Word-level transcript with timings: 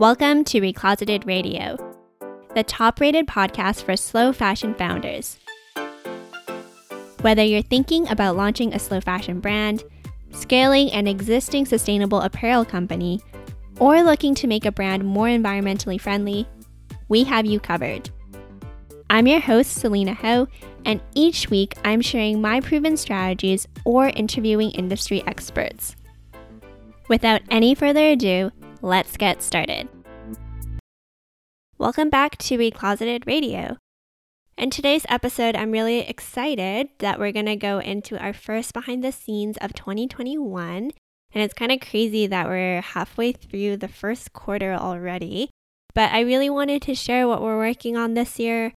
Welcome 0.00 0.42
to 0.46 0.60
Recloseted 0.60 1.24
Radio, 1.24 1.76
the 2.56 2.64
top 2.64 2.98
rated 2.98 3.28
podcast 3.28 3.84
for 3.84 3.96
slow 3.96 4.32
fashion 4.32 4.74
founders. 4.74 5.38
Whether 7.20 7.44
you're 7.44 7.62
thinking 7.62 8.08
about 8.08 8.34
launching 8.34 8.74
a 8.74 8.80
slow 8.80 9.00
fashion 9.00 9.38
brand, 9.38 9.84
scaling 10.32 10.90
an 10.90 11.06
existing 11.06 11.66
sustainable 11.66 12.22
apparel 12.22 12.64
company, 12.64 13.20
or 13.78 14.02
looking 14.02 14.34
to 14.34 14.48
make 14.48 14.64
a 14.64 14.72
brand 14.72 15.04
more 15.04 15.28
environmentally 15.28 16.00
friendly, 16.00 16.48
we 17.08 17.22
have 17.22 17.46
you 17.46 17.60
covered. 17.60 18.10
I'm 19.10 19.28
your 19.28 19.40
host, 19.40 19.74
Selena 19.74 20.14
Ho, 20.14 20.48
and 20.84 21.00
each 21.14 21.50
week 21.50 21.76
I'm 21.84 22.00
sharing 22.00 22.40
my 22.40 22.60
proven 22.60 22.96
strategies 22.96 23.68
or 23.84 24.08
interviewing 24.08 24.72
industry 24.72 25.22
experts. 25.28 25.94
Without 27.08 27.42
any 27.48 27.76
further 27.76 28.08
ado, 28.08 28.50
let's 28.84 29.16
get 29.16 29.42
started. 29.42 29.88
Welcome 31.78 32.10
back 32.10 32.36
to 32.36 32.58
Recloseted 32.58 33.26
Radio. 33.26 33.78
In 34.58 34.68
today's 34.68 35.06
episode, 35.08 35.56
I'm 35.56 35.70
really 35.70 36.00
excited 36.00 36.90
that 36.98 37.18
we're 37.18 37.32
going 37.32 37.46
to 37.46 37.56
go 37.56 37.78
into 37.78 38.18
our 38.18 38.34
first 38.34 38.74
behind 38.74 39.02
the 39.02 39.10
scenes 39.10 39.56
of 39.62 39.72
2021. 39.72 40.90
And 41.32 41.42
it's 41.42 41.54
kind 41.54 41.72
of 41.72 41.80
crazy 41.80 42.26
that 42.26 42.46
we're 42.46 42.82
halfway 42.82 43.32
through 43.32 43.78
the 43.78 43.88
first 43.88 44.34
quarter 44.34 44.74
already. 44.74 45.48
But 45.94 46.12
I 46.12 46.20
really 46.20 46.50
wanted 46.50 46.82
to 46.82 46.94
share 46.94 47.26
what 47.26 47.40
we're 47.40 47.56
working 47.56 47.96
on 47.96 48.12
this 48.12 48.38
year, 48.38 48.74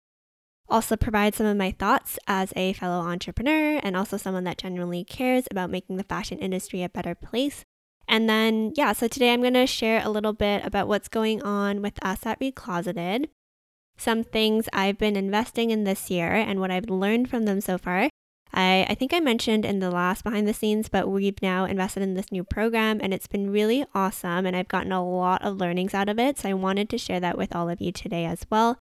also 0.70 0.96
provide 0.96 1.34
some 1.34 1.46
of 1.46 1.58
my 1.58 1.72
thoughts 1.72 2.18
as 2.26 2.54
a 2.56 2.72
fellow 2.72 3.06
entrepreneur 3.06 3.78
and 3.82 3.94
also 3.94 4.16
someone 4.16 4.44
that 4.44 4.56
genuinely 4.56 5.04
cares 5.04 5.44
about 5.50 5.70
making 5.70 5.98
the 5.98 6.04
fashion 6.04 6.38
industry 6.38 6.82
a 6.82 6.88
better 6.88 7.14
place. 7.14 7.66
And 8.08 8.28
then, 8.28 8.72
yeah, 8.74 8.92
so 8.94 9.06
today 9.06 9.32
I'm 9.32 9.42
going 9.42 9.54
to 9.54 9.66
share 9.66 10.00
a 10.02 10.08
little 10.08 10.32
bit 10.32 10.64
about 10.64 10.88
what's 10.88 11.08
going 11.08 11.42
on 11.42 11.82
with 11.82 12.02
us 12.02 12.24
at 12.24 12.40
Recloseted, 12.40 13.28
some 13.98 14.24
things 14.24 14.68
I've 14.72 14.96
been 14.96 15.14
investing 15.14 15.70
in 15.70 15.84
this 15.84 16.10
year 16.10 16.32
and 16.32 16.58
what 16.58 16.70
I've 16.70 16.88
learned 16.88 17.28
from 17.28 17.44
them 17.44 17.60
so 17.60 17.76
far. 17.76 18.08
I, 18.52 18.86
I 18.88 18.94
think 18.94 19.12
I 19.12 19.20
mentioned 19.20 19.66
in 19.66 19.80
the 19.80 19.90
last 19.90 20.24
behind 20.24 20.48
the 20.48 20.54
scenes, 20.54 20.88
but 20.88 21.08
we've 21.08 21.42
now 21.42 21.66
invested 21.66 22.02
in 22.02 22.14
this 22.14 22.32
new 22.32 22.44
program 22.44 22.98
and 23.02 23.12
it's 23.12 23.26
been 23.26 23.50
really 23.50 23.84
awesome 23.94 24.46
and 24.46 24.56
I've 24.56 24.68
gotten 24.68 24.90
a 24.92 25.06
lot 25.06 25.44
of 25.44 25.58
learnings 25.58 25.92
out 25.92 26.08
of 26.08 26.18
it. 26.18 26.38
So 26.38 26.48
I 26.48 26.54
wanted 26.54 26.88
to 26.88 26.98
share 26.98 27.20
that 27.20 27.36
with 27.36 27.54
all 27.54 27.68
of 27.68 27.82
you 27.82 27.92
today 27.92 28.24
as 28.24 28.46
well. 28.50 28.78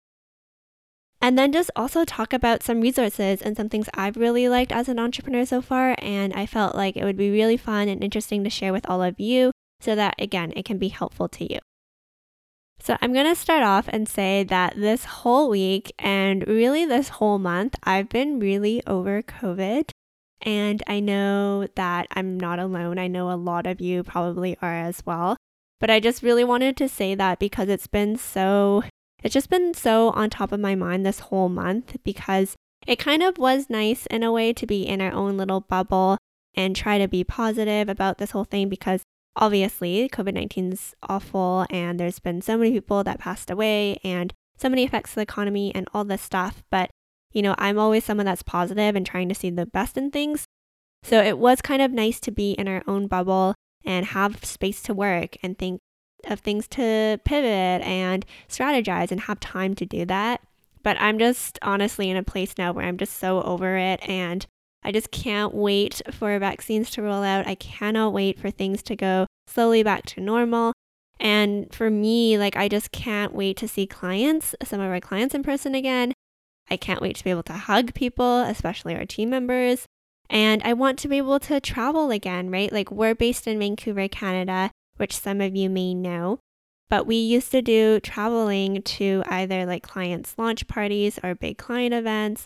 And 1.23 1.38
then 1.38 1.53
just 1.53 1.71
also 1.73 2.03
talk 2.03 2.33
about 2.33 2.63
some 2.63 2.81
resources 2.81 3.41
and 3.41 3.55
some 3.55 3.69
things 3.69 3.88
I've 3.93 4.17
really 4.17 4.49
liked 4.49 4.73
as 4.73 4.89
an 4.89 4.99
entrepreneur 4.99 5.45
so 5.45 5.61
far. 5.61 5.95
And 5.99 6.33
I 6.33 6.45
felt 6.45 6.75
like 6.75 6.97
it 6.97 7.05
would 7.05 7.16
be 7.16 7.31
really 7.31 7.55
fun 7.55 7.88
and 7.88 8.03
interesting 8.03 8.43
to 8.43 8.49
share 8.49 8.73
with 8.73 8.85
all 8.89 9.02
of 9.02 9.17
you 9.21 9.53
so 9.79 9.95
that, 9.95 10.16
again, 10.19 10.51
it 10.57 10.66
can 10.66 10.77
be 10.77 10.89
helpful 10.89 11.29
to 11.29 11.49
you. 11.49 11.59
So 12.81 12.97
I'm 13.01 13.13
going 13.13 13.25
to 13.25 13.39
start 13.39 13.63
off 13.63 13.88
and 13.88 14.05
say 14.09 14.44
that 14.44 14.75
this 14.75 15.05
whole 15.05 15.49
week 15.49 15.94
and 15.97 16.45
really 16.45 16.85
this 16.85 17.07
whole 17.07 17.39
month, 17.39 17.77
I've 17.83 18.09
been 18.09 18.38
really 18.41 18.85
over 18.85 19.21
COVID. 19.21 19.91
And 20.41 20.83
I 20.88 20.99
know 20.99 21.67
that 21.77 22.07
I'm 22.11 22.38
not 22.38 22.59
alone. 22.59 22.99
I 22.99 23.07
know 23.07 23.31
a 23.31 23.39
lot 23.39 23.66
of 23.66 23.79
you 23.79 24.03
probably 24.03 24.57
are 24.61 24.75
as 24.75 25.01
well. 25.05 25.38
But 25.79 25.89
I 25.89 26.01
just 26.01 26.21
really 26.21 26.44
wanted 26.44 26.75
to 26.75 26.89
say 26.89 27.16
that 27.16 27.39
because 27.39 27.69
it's 27.69 27.88
been 27.88 28.17
so 28.17 28.83
it's 29.23 29.33
just 29.33 29.49
been 29.49 29.73
so 29.73 30.09
on 30.09 30.29
top 30.29 30.52
of 30.52 30.59
my 30.59 30.75
mind 30.75 31.05
this 31.05 31.19
whole 31.19 31.49
month 31.49 31.97
because 32.03 32.55
it 32.85 32.99
kind 32.99 33.23
of 33.23 33.38
was 33.38 33.69
nice 33.69 34.05
in 34.07 34.21
a 34.23 34.31
way 34.31 34.52
to 34.53 34.67
be 34.67 34.83
in 34.83 35.02
our 35.02 35.13
own 35.13 35.38
little 35.38 35.61
bubble 35.61 36.17
and 36.53 36.75
try 36.75 36.97
to 36.97 37.07
be 37.07 37.23
positive 37.23 37.89
about 37.89 38.17
this 38.17 38.31
whole 38.31 38.44
thing 38.44 38.69
because 38.69 39.03
obviously 39.35 40.09
COVID 40.09 40.33
19 40.33 40.73
is 40.73 40.94
awful 41.09 41.66
and 41.69 41.99
there's 41.99 42.19
been 42.19 42.41
so 42.41 42.57
many 42.57 42.71
people 42.71 43.03
that 43.03 43.19
passed 43.19 43.49
away 43.49 43.97
and 44.03 44.33
so 44.57 44.69
many 44.69 44.83
effects 44.83 45.11
to 45.11 45.16
the 45.16 45.21
economy 45.21 45.73
and 45.73 45.88
all 45.94 46.03
this 46.03 46.21
stuff. 46.21 46.61
But, 46.69 46.89
you 47.31 47.41
know, 47.41 47.55
I'm 47.57 47.79
always 47.79 48.03
someone 48.03 48.25
that's 48.25 48.44
positive 48.44 48.95
and 48.95 49.05
trying 49.05 49.29
to 49.29 49.35
see 49.35 49.50
the 49.50 49.66
best 49.66 49.97
in 49.97 50.11
things. 50.11 50.45
So 51.01 51.22
it 51.22 51.38
was 51.38 51.61
kind 51.61 51.81
of 51.81 51.91
nice 51.91 52.19
to 52.22 52.31
be 52.31 52.51
in 52.51 52.67
our 52.67 52.84
own 52.88 53.07
bubble 53.07 53.55
and 53.85 54.05
have 54.07 54.45
space 54.45 54.81
to 54.84 54.94
work 54.94 55.38
and 55.41 55.57
think 55.57 55.79
of 56.25 56.39
things 56.39 56.67
to 56.69 57.19
pivot 57.23 57.81
and 57.85 58.25
strategize 58.50 59.11
and 59.11 59.22
have 59.22 59.39
time 59.39 59.75
to 59.75 59.85
do 59.85 60.06
that. 60.06 60.41
But 60.84 60.97
I'm 61.00 61.17
just 61.17 61.57
honestly 61.61 62.09
in 62.09 62.17
a 62.17 62.23
place 62.23 62.57
now 62.57 62.73
where 62.73 62.85
I'm 62.85 62.97
just 62.97 63.17
so 63.17 63.41
over 63.41 63.78
it 63.78 64.07
and 64.07 64.45
I 64.84 64.91
just 64.91 65.11
can't 65.11 65.53
wait 65.53 66.01
for 66.11 66.38
vaccines 66.39 66.89
to 66.91 67.01
roll 67.01 67.23
out. 67.23 67.47
I 67.47 67.56
cannot 67.56 68.13
wait 68.13 68.38
for 68.38 68.51
things 68.51 68.84
to 68.84 68.95
go 68.95 69.25
slowly 69.47 69.81
back 69.81 70.06
to 70.07 70.22
normal. 70.22 70.73
And 71.19 71.73
for 71.73 71.89
me, 71.89 72.38
like, 72.38 72.57
I 72.57 72.67
just 72.67 72.91
can't 72.91 73.34
wait 73.34 73.55
to 73.57 73.67
see 73.67 73.88
clients, 73.88 74.55
some 74.63 74.81
of 74.81 74.91
our 74.91 75.00
clients 75.00 75.34
in 75.34 75.41
person 75.41 75.73
again. 75.73 76.11
I 76.69 76.75
can't 76.75 77.01
wait 77.01 77.16
to 77.17 77.23
be 77.23 77.29
able 77.29 77.44
to 77.44 77.53
hug 77.53 77.94
people, 77.94 78.41
especially 78.41 78.95
our 78.95 79.05
team 79.05 79.29
members. 79.29 79.85
And 80.29 80.61
I 80.63 80.73
want 80.73 81.00
to 81.00 81.07
be 81.07 81.17
able 81.17 81.40
to 81.41 81.61
travel 81.61 82.11
again, 82.11 82.50
right? 82.50 82.72
Like, 82.72 82.91
we're 82.91 83.16
based 83.16 83.47
in 83.47 83.59
Vancouver, 83.59 84.07
Canada 84.09 84.72
which 84.97 85.17
some 85.17 85.41
of 85.41 85.55
you 85.55 85.69
may 85.69 85.93
know. 85.93 86.39
But 86.89 87.07
we 87.07 87.15
used 87.15 87.51
to 87.51 87.61
do 87.61 87.99
traveling 87.99 88.81
to 88.83 89.23
either 89.27 89.65
like 89.65 89.83
clients' 89.83 90.35
launch 90.37 90.67
parties 90.67 91.19
or 91.23 91.33
big 91.33 91.57
client 91.57 91.93
events, 91.93 92.45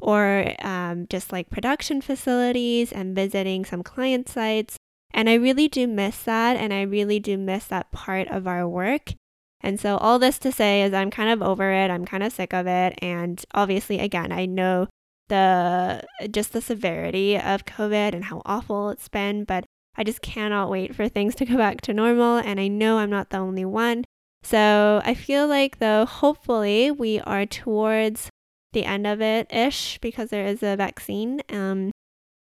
or 0.00 0.54
um, 0.62 1.06
just 1.10 1.32
like 1.32 1.50
production 1.50 2.00
facilities 2.00 2.92
and 2.92 3.16
visiting 3.16 3.64
some 3.64 3.82
client 3.82 4.28
sites. 4.28 4.76
And 5.12 5.28
I 5.28 5.34
really 5.34 5.68
do 5.68 5.86
miss 5.86 6.22
that. 6.24 6.56
And 6.56 6.72
I 6.72 6.82
really 6.82 7.18
do 7.18 7.36
miss 7.36 7.64
that 7.66 7.90
part 7.90 8.28
of 8.28 8.46
our 8.46 8.68
work. 8.68 9.14
And 9.60 9.80
so, 9.80 9.96
all 9.96 10.20
this 10.20 10.38
to 10.38 10.52
say 10.52 10.82
is, 10.82 10.94
I'm 10.94 11.10
kind 11.10 11.30
of 11.30 11.42
over 11.42 11.72
it. 11.72 11.90
I'm 11.90 12.04
kind 12.04 12.22
of 12.22 12.32
sick 12.32 12.54
of 12.54 12.66
it. 12.66 12.96
And 13.02 13.44
obviously, 13.54 13.98
again, 13.98 14.30
I 14.30 14.46
know 14.46 14.86
the 15.28 16.04
just 16.30 16.52
the 16.52 16.60
severity 16.60 17.36
of 17.36 17.64
COVID 17.64 18.14
and 18.14 18.24
how 18.24 18.42
awful 18.44 18.90
it's 18.90 19.08
been, 19.08 19.44
but 19.44 19.64
I 19.98 20.04
just 20.04 20.22
cannot 20.22 20.70
wait 20.70 20.94
for 20.94 21.08
things 21.08 21.34
to 21.34 21.44
go 21.44 21.56
back 21.56 21.80
to 21.82 21.92
normal. 21.92 22.38
And 22.38 22.60
I 22.60 22.68
know 22.68 22.98
I'm 22.98 23.10
not 23.10 23.30
the 23.30 23.38
only 23.38 23.64
one. 23.64 24.04
So 24.44 25.02
I 25.04 25.14
feel 25.14 25.48
like, 25.48 25.78
though, 25.80 26.06
hopefully 26.06 26.90
we 26.92 27.18
are 27.20 27.44
towards 27.44 28.30
the 28.72 28.84
end 28.84 29.06
of 29.06 29.20
it 29.20 29.52
ish 29.52 29.98
because 30.00 30.30
there 30.30 30.46
is 30.46 30.62
a 30.62 30.76
vaccine. 30.76 31.42
Um, 31.50 31.90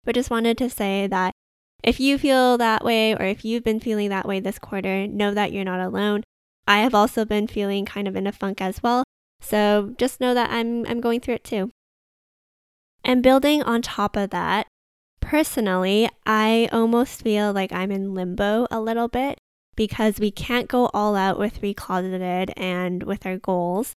but 0.04 0.16
just 0.16 0.30
wanted 0.30 0.58
to 0.58 0.68
say 0.68 1.06
that 1.06 1.32
if 1.84 2.00
you 2.00 2.18
feel 2.18 2.58
that 2.58 2.84
way 2.84 3.14
or 3.14 3.22
if 3.22 3.44
you've 3.44 3.62
been 3.62 3.80
feeling 3.80 4.08
that 4.08 4.26
way 4.26 4.40
this 4.40 4.58
quarter, 4.58 5.06
know 5.06 5.32
that 5.32 5.52
you're 5.52 5.64
not 5.64 5.80
alone. 5.80 6.24
I 6.66 6.78
have 6.78 6.94
also 6.94 7.24
been 7.24 7.46
feeling 7.46 7.84
kind 7.84 8.08
of 8.08 8.16
in 8.16 8.26
a 8.26 8.32
funk 8.32 8.60
as 8.60 8.82
well. 8.82 9.04
So 9.40 9.94
just 9.98 10.20
know 10.20 10.34
that 10.34 10.50
I'm 10.50 10.84
I'm 10.86 11.00
going 11.00 11.20
through 11.20 11.34
it 11.34 11.44
too. 11.44 11.70
And 13.04 13.22
building 13.22 13.62
on 13.62 13.82
top 13.82 14.16
of 14.16 14.30
that, 14.30 14.66
Personally, 15.26 16.08
I 16.24 16.68
almost 16.70 17.22
feel 17.22 17.52
like 17.52 17.72
I'm 17.72 17.90
in 17.90 18.14
limbo 18.14 18.68
a 18.70 18.80
little 18.80 19.08
bit 19.08 19.38
because 19.74 20.20
we 20.20 20.30
can't 20.30 20.68
go 20.68 20.88
all 20.94 21.16
out 21.16 21.36
with 21.36 21.60
Recloseted 21.60 22.52
and 22.56 23.02
with 23.02 23.26
our 23.26 23.36
goals. 23.36 23.92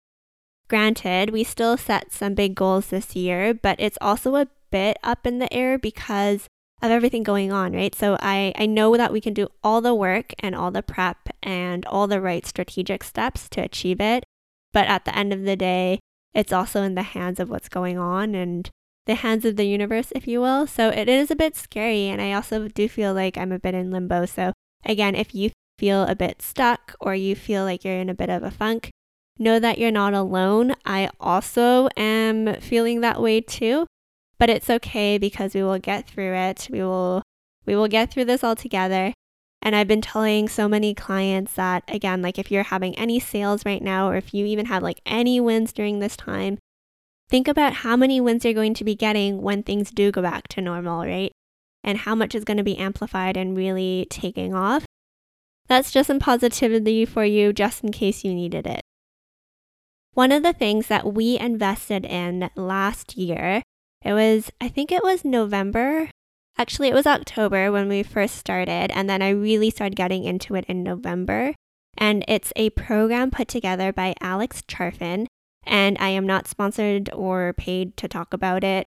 Granted, 0.69 1.31
we 1.31 1.43
still 1.43 1.75
set 1.75 2.13
some 2.13 2.33
big 2.33 2.55
goals 2.55 2.88
this 2.88 3.13
year, 3.13 3.53
but 3.53 3.75
it's 3.77 3.97
also 3.99 4.35
a 4.35 4.47
bit 4.71 4.95
up 5.03 5.27
in 5.27 5.39
the 5.39 5.53
air 5.53 5.77
because 5.77 6.47
of 6.81 6.91
everything 6.91 7.23
going 7.23 7.51
on, 7.51 7.73
right? 7.73 7.94
So 7.94 8.15
I, 8.21 8.53
I 8.57 8.65
know 8.65 8.95
that 8.95 9.11
we 9.11 9.19
can 9.19 9.33
do 9.33 9.49
all 9.61 9.81
the 9.81 9.94
work 9.94 10.33
and 10.39 10.55
all 10.55 10.71
the 10.71 10.81
prep 10.81 11.27
and 11.44 11.85
all 11.88 12.07
the 12.07 12.21
right 12.21 12.45
strategic 12.45 13.03
steps 13.03 13.49
to 13.49 13.61
achieve 13.61 13.99
it. 13.99 14.23
But 14.71 14.88
at 14.88 15.03
the 15.03 15.17
end 15.17 15.33
of 15.33 15.44
the 15.44 15.57
day, 15.57 15.99
it's 16.33 16.53
also 16.53 16.83
in 16.83 16.95
the 16.95 17.03
hands 17.03 17.41
of 17.41 17.49
what's 17.49 17.67
going 17.67 17.97
on. 17.97 18.33
And 18.33 18.69
the 19.07 19.16
hands 19.16 19.45
of 19.45 19.56
the 19.56 19.66
universe, 19.66 20.12
if 20.16 20.28
you 20.28 20.41
will. 20.41 20.68
So 20.68 20.90
it 20.90 21.09
is 21.09 21.31
a 21.31 21.35
bit 21.35 21.56
scary. 21.56 22.07
And 22.07 22.22
I 22.22 22.34
also 22.34 22.68
do 22.68 22.88
feel 22.88 23.13
like 23.13 23.38
I'm 23.38 23.51
a 23.51 23.59
bit 23.59 23.73
in 23.73 23.90
limbo. 23.90 24.25
So 24.25 24.53
again, 24.85 25.16
if 25.16 25.34
you 25.34 25.51
feel 25.79 26.03
a 26.03 26.16
bit 26.16 26.41
stuck 26.41 26.95
or 27.00 27.16
you 27.16 27.36
feel 27.36 27.63
like 27.63 27.83
you're 27.83 28.00
in 28.00 28.09
a 28.09 28.13
bit 28.13 28.30
of 28.30 28.44
a 28.44 28.51
funk, 28.51 28.92
know 29.39 29.59
that 29.59 29.77
you're 29.77 29.92
not 29.92 30.13
alone. 30.13 30.75
I 30.86 31.09
also 31.19 31.89
am 31.95 32.56
feeling 32.56 33.01
that 33.01 33.21
way 33.21 33.42
too, 33.42 33.88
but 34.38 34.50
it's 34.50 34.69
okay 34.69 35.18
because 35.18 35.53
we 35.53 35.63
will 35.63 35.80
get 35.80 36.07
through 36.07 36.33
it. 36.33 36.68
We 36.71 36.81
will 36.81 37.24
we 37.65 37.75
will 37.75 37.88
get 37.88 38.12
through 38.12 38.25
this 38.25 38.44
all 38.44 38.56
together. 38.56 39.13
And 39.62 39.75
I've 39.75 39.88
been 39.88 40.01
telling 40.01 40.48
so 40.48 40.68
many 40.68 40.94
clients 40.94 41.53
that 41.53 41.83
again, 41.88 42.21
like 42.21 42.39
if 42.39 42.51
you're 42.51 42.63
having 42.63 42.98
any 42.98 43.19
sales 43.19 43.65
right 43.65 43.81
now 43.81 44.10
or 44.10 44.15
if 44.15 44.33
you 44.33 44.45
even 44.45 44.68
have 44.68 44.83
like 44.83 45.01
any 45.06 45.39
wins 45.39 45.74
during 45.74 46.00
this 46.00 46.15
time, 46.15 46.57
Think 47.29 47.47
about 47.47 47.74
how 47.74 47.97
many 47.97 48.21
wins 48.21 48.45
you're 48.45 48.53
going 48.53 48.74
to 48.75 48.85
be 48.85 48.95
getting 48.95 49.41
when 49.41 49.63
things 49.63 49.91
do 49.91 50.12
go 50.12 50.21
back 50.21 50.47
to 50.50 50.62
normal, 50.62 51.06
right? 51.06 51.31
And 51.83 52.00
how 52.00 52.15
much 52.15 52.33
is 52.33 52.45
going 52.45 52.57
to 52.57 52.63
be 52.63 52.77
amplified 52.77 53.35
and 53.35 53.56
really 53.56 54.07
taking 54.09 54.53
off. 54.53 54.85
That's 55.68 55.91
just 55.91 56.07
some 56.07 56.19
positivity 56.19 57.06
for 57.06 57.25
you, 57.25 57.51
just 57.51 57.83
in 57.83 57.91
case 57.91 58.24
you 58.24 58.33
needed 58.33 58.65
it. 58.65 58.81
One 60.13 60.31
of 60.31 60.41
the 60.41 60.53
things 60.53 60.88
that 60.88 61.13
we 61.13 61.38
invested 61.38 62.06
in 62.06 62.50
last 62.56 63.18
year, 63.18 63.62
it 64.03 64.13
was, 64.13 64.50
I 64.62 64.69
think 64.69 64.91
it 64.91 65.03
was 65.03 65.25
November. 65.25 66.09
Actually, 66.57 66.88
it 66.88 66.95
was 66.95 67.06
October 67.06 67.71
when 67.71 67.89
we 67.89 68.01
first 68.01 68.35
started, 68.35 68.89
and 68.91 69.09
then 69.09 69.21
I 69.21 69.29
really 69.29 69.69
started 69.69 69.95
getting 69.95 70.24
into 70.24 70.56
it 70.56 70.65
in 70.68 70.81
November. 70.81 71.53
And 71.97 72.24
it's 72.27 72.53
a 72.56 72.69
program 72.71 73.29
put 73.31 73.47
together 73.47 73.91
by 73.91 74.15
Alex 74.21 74.62
Charfen. 74.68 75.27
And 75.67 75.97
I 75.99 76.09
am 76.09 76.25
not 76.25 76.47
sponsored 76.47 77.09
or 77.13 77.53
paid 77.53 77.97
to 77.97 78.07
talk 78.07 78.33
about 78.33 78.63
it. 78.63 78.87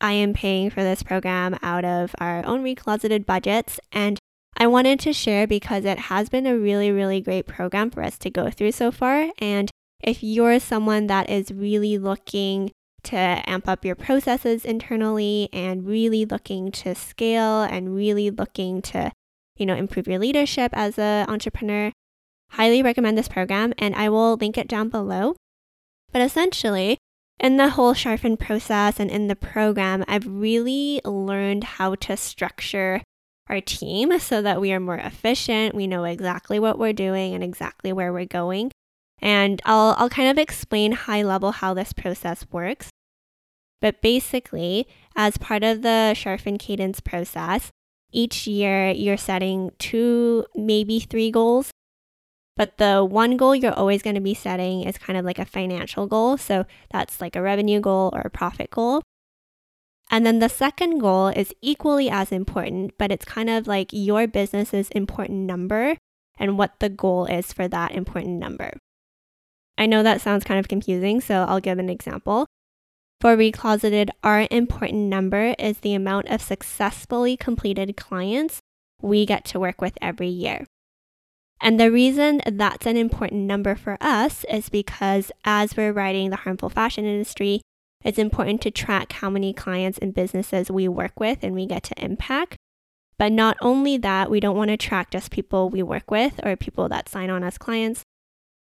I 0.00 0.12
am 0.12 0.32
paying 0.32 0.70
for 0.70 0.82
this 0.82 1.02
program 1.02 1.58
out 1.62 1.84
of 1.84 2.14
our 2.18 2.44
own 2.46 2.64
recloseted 2.64 3.26
budgets. 3.26 3.78
And 3.92 4.18
I 4.56 4.66
wanted 4.66 5.00
to 5.00 5.12
share 5.12 5.46
because 5.46 5.84
it 5.84 5.98
has 5.98 6.28
been 6.28 6.46
a 6.46 6.58
really, 6.58 6.90
really 6.90 7.20
great 7.20 7.46
program 7.46 7.90
for 7.90 8.02
us 8.02 8.18
to 8.18 8.30
go 8.30 8.50
through 8.50 8.72
so 8.72 8.90
far. 8.90 9.30
And 9.38 9.70
if 10.02 10.22
you're 10.22 10.58
someone 10.58 11.06
that 11.06 11.30
is 11.30 11.52
really 11.52 11.98
looking 11.98 12.70
to 13.04 13.16
amp 13.16 13.68
up 13.68 13.84
your 13.84 13.94
processes 13.94 14.64
internally 14.64 15.48
and 15.52 15.86
really 15.86 16.24
looking 16.24 16.70
to 16.70 16.94
scale 16.94 17.62
and 17.62 17.94
really 17.94 18.30
looking 18.30 18.82
to, 18.82 19.10
you 19.56 19.66
know, 19.66 19.74
improve 19.74 20.06
your 20.06 20.18
leadership 20.18 20.72
as 20.74 20.98
an 20.98 21.28
entrepreneur, 21.28 21.92
highly 22.50 22.82
recommend 22.82 23.16
this 23.16 23.28
program 23.28 23.72
and 23.78 23.94
I 23.94 24.08
will 24.08 24.36
link 24.36 24.58
it 24.58 24.68
down 24.68 24.88
below. 24.88 25.36
But 26.12 26.22
essentially, 26.22 26.98
in 27.40 27.56
the 27.56 27.70
whole 27.70 27.94
Charfen 27.94 28.38
process 28.38 29.00
and 29.00 29.10
in 29.10 29.28
the 29.28 29.36
program, 29.36 30.04
I've 30.06 30.26
really 30.26 31.00
learned 31.04 31.64
how 31.64 31.94
to 31.96 32.16
structure 32.16 33.02
our 33.48 33.60
team 33.60 34.18
so 34.20 34.40
that 34.42 34.60
we 34.60 34.72
are 34.72 34.80
more 34.80 34.96
efficient. 34.96 35.74
We 35.74 35.86
know 35.86 36.04
exactly 36.04 36.58
what 36.58 36.78
we're 36.78 36.92
doing 36.92 37.34
and 37.34 37.42
exactly 37.42 37.92
where 37.92 38.12
we're 38.12 38.26
going. 38.26 38.70
And 39.20 39.60
I'll, 39.64 39.94
I'll 39.98 40.08
kind 40.08 40.30
of 40.30 40.38
explain 40.38 40.92
high 40.92 41.22
level 41.22 41.52
how 41.52 41.74
this 41.74 41.92
process 41.92 42.46
works. 42.50 42.90
But 43.80 44.00
basically, 44.00 44.86
as 45.16 45.36
part 45.38 45.64
of 45.64 45.82
the 45.82 46.12
Charfen 46.14 46.58
Cadence 46.58 47.00
process, 47.00 47.70
each 48.12 48.46
year 48.46 48.90
you're 48.90 49.16
setting 49.16 49.72
two, 49.78 50.44
maybe 50.54 51.00
three 51.00 51.30
goals. 51.30 51.70
But 52.56 52.76
the 52.76 53.04
one 53.04 53.36
goal 53.36 53.54
you're 53.54 53.72
always 53.72 54.02
going 54.02 54.14
to 54.14 54.20
be 54.20 54.34
setting 54.34 54.82
is 54.82 54.98
kind 54.98 55.18
of 55.18 55.24
like 55.24 55.38
a 55.38 55.44
financial 55.44 56.06
goal. 56.06 56.36
So 56.36 56.66
that's 56.90 57.20
like 57.20 57.34
a 57.34 57.42
revenue 57.42 57.80
goal 57.80 58.10
or 58.12 58.20
a 58.20 58.30
profit 58.30 58.70
goal. 58.70 59.02
And 60.10 60.26
then 60.26 60.40
the 60.40 60.48
second 60.48 60.98
goal 60.98 61.28
is 61.28 61.54
equally 61.62 62.10
as 62.10 62.30
important, 62.30 62.92
but 62.98 63.10
it's 63.10 63.24
kind 63.24 63.48
of 63.48 63.66
like 63.66 63.88
your 63.92 64.26
business's 64.26 64.90
important 64.90 65.46
number 65.46 65.96
and 66.38 66.58
what 66.58 66.80
the 66.80 66.90
goal 66.90 67.24
is 67.24 67.52
for 67.52 67.66
that 67.68 67.92
important 67.92 68.38
number. 68.38 68.72
I 69.78 69.86
know 69.86 70.02
that 70.02 70.20
sounds 70.20 70.44
kind 70.44 70.60
of 70.60 70.68
confusing, 70.68 71.22
so 71.22 71.46
I'll 71.48 71.60
give 71.60 71.78
an 71.78 71.88
example. 71.88 72.46
For 73.22 73.36
Recloseted, 73.36 74.10
our 74.22 74.46
important 74.50 75.08
number 75.08 75.54
is 75.58 75.78
the 75.78 75.94
amount 75.94 76.28
of 76.28 76.42
successfully 76.42 77.36
completed 77.36 77.96
clients 77.96 78.60
we 79.00 79.24
get 79.24 79.44
to 79.46 79.60
work 79.60 79.80
with 79.80 79.96
every 80.02 80.28
year. 80.28 80.66
And 81.62 81.78
the 81.78 81.92
reason 81.92 82.42
that's 82.44 82.86
an 82.86 82.96
important 82.96 83.42
number 83.42 83.76
for 83.76 83.96
us 84.00 84.44
is 84.50 84.68
because 84.68 85.30
as 85.44 85.76
we're 85.76 85.92
righting 85.92 86.30
the 86.30 86.36
harmful 86.36 86.68
fashion 86.68 87.04
industry, 87.04 87.62
it's 88.04 88.18
important 88.18 88.60
to 88.62 88.72
track 88.72 89.12
how 89.12 89.30
many 89.30 89.52
clients 89.52 89.96
and 89.98 90.12
businesses 90.12 90.72
we 90.72 90.88
work 90.88 91.20
with 91.20 91.44
and 91.44 91.54
we 91.54 91.66
get 91.66 91.84
to 91.84 92.04
impact. 92.04 92.56
But 93.16 93.30
not 93.30 93.56
only 93.60 93.96
that, 93.98 94.28
we 94.28 94.40
don't 94.40 94.56
want 94.56 94.70
to 94.70 94.76
track 94.76 95.12
just 95.12 95.30
people 95.30 95.70
we 95.70 95.84
work 95.84 96.10
with 96.10 96.44
or 96.44 96.56
people 96.56 96.88
that 96.88 97.08
sign 97.08 97.30
on 97.30 97.44
as 97.44 97.58
clients. 97.58 98.02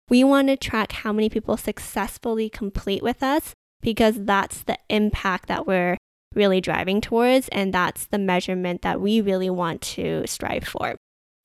We 0.08 0.24
want 0.24 0.48
to 0.48 0.56
track 0.56 0.90
how 0.90 1.12
many 1.12 1.28
people 1.28 1.56
successfully 1.56 2.50
complete 2.50 3.04
with 3.04 3.22
us 3.22 3.54
because 3.80 4.24
that's 4.24 4.64
the 4.64 4.78
impact 4.88 5.46
that 5.46 5.68
we're 5.68 5.98
really 6.34 6.60
driving 6.60 7.00
towards. 7.00 7.46
And 7.48 7.72
that's 7.72 8.06
the 8.06 8.18
measurement 8.18 8.82
that 8.82 9.00
we 9.00 9.20
really 9.20 9.50
want 9.50 9.82
to 9.82 10.24
strive 10.26 10.64
for. 10.64 10.96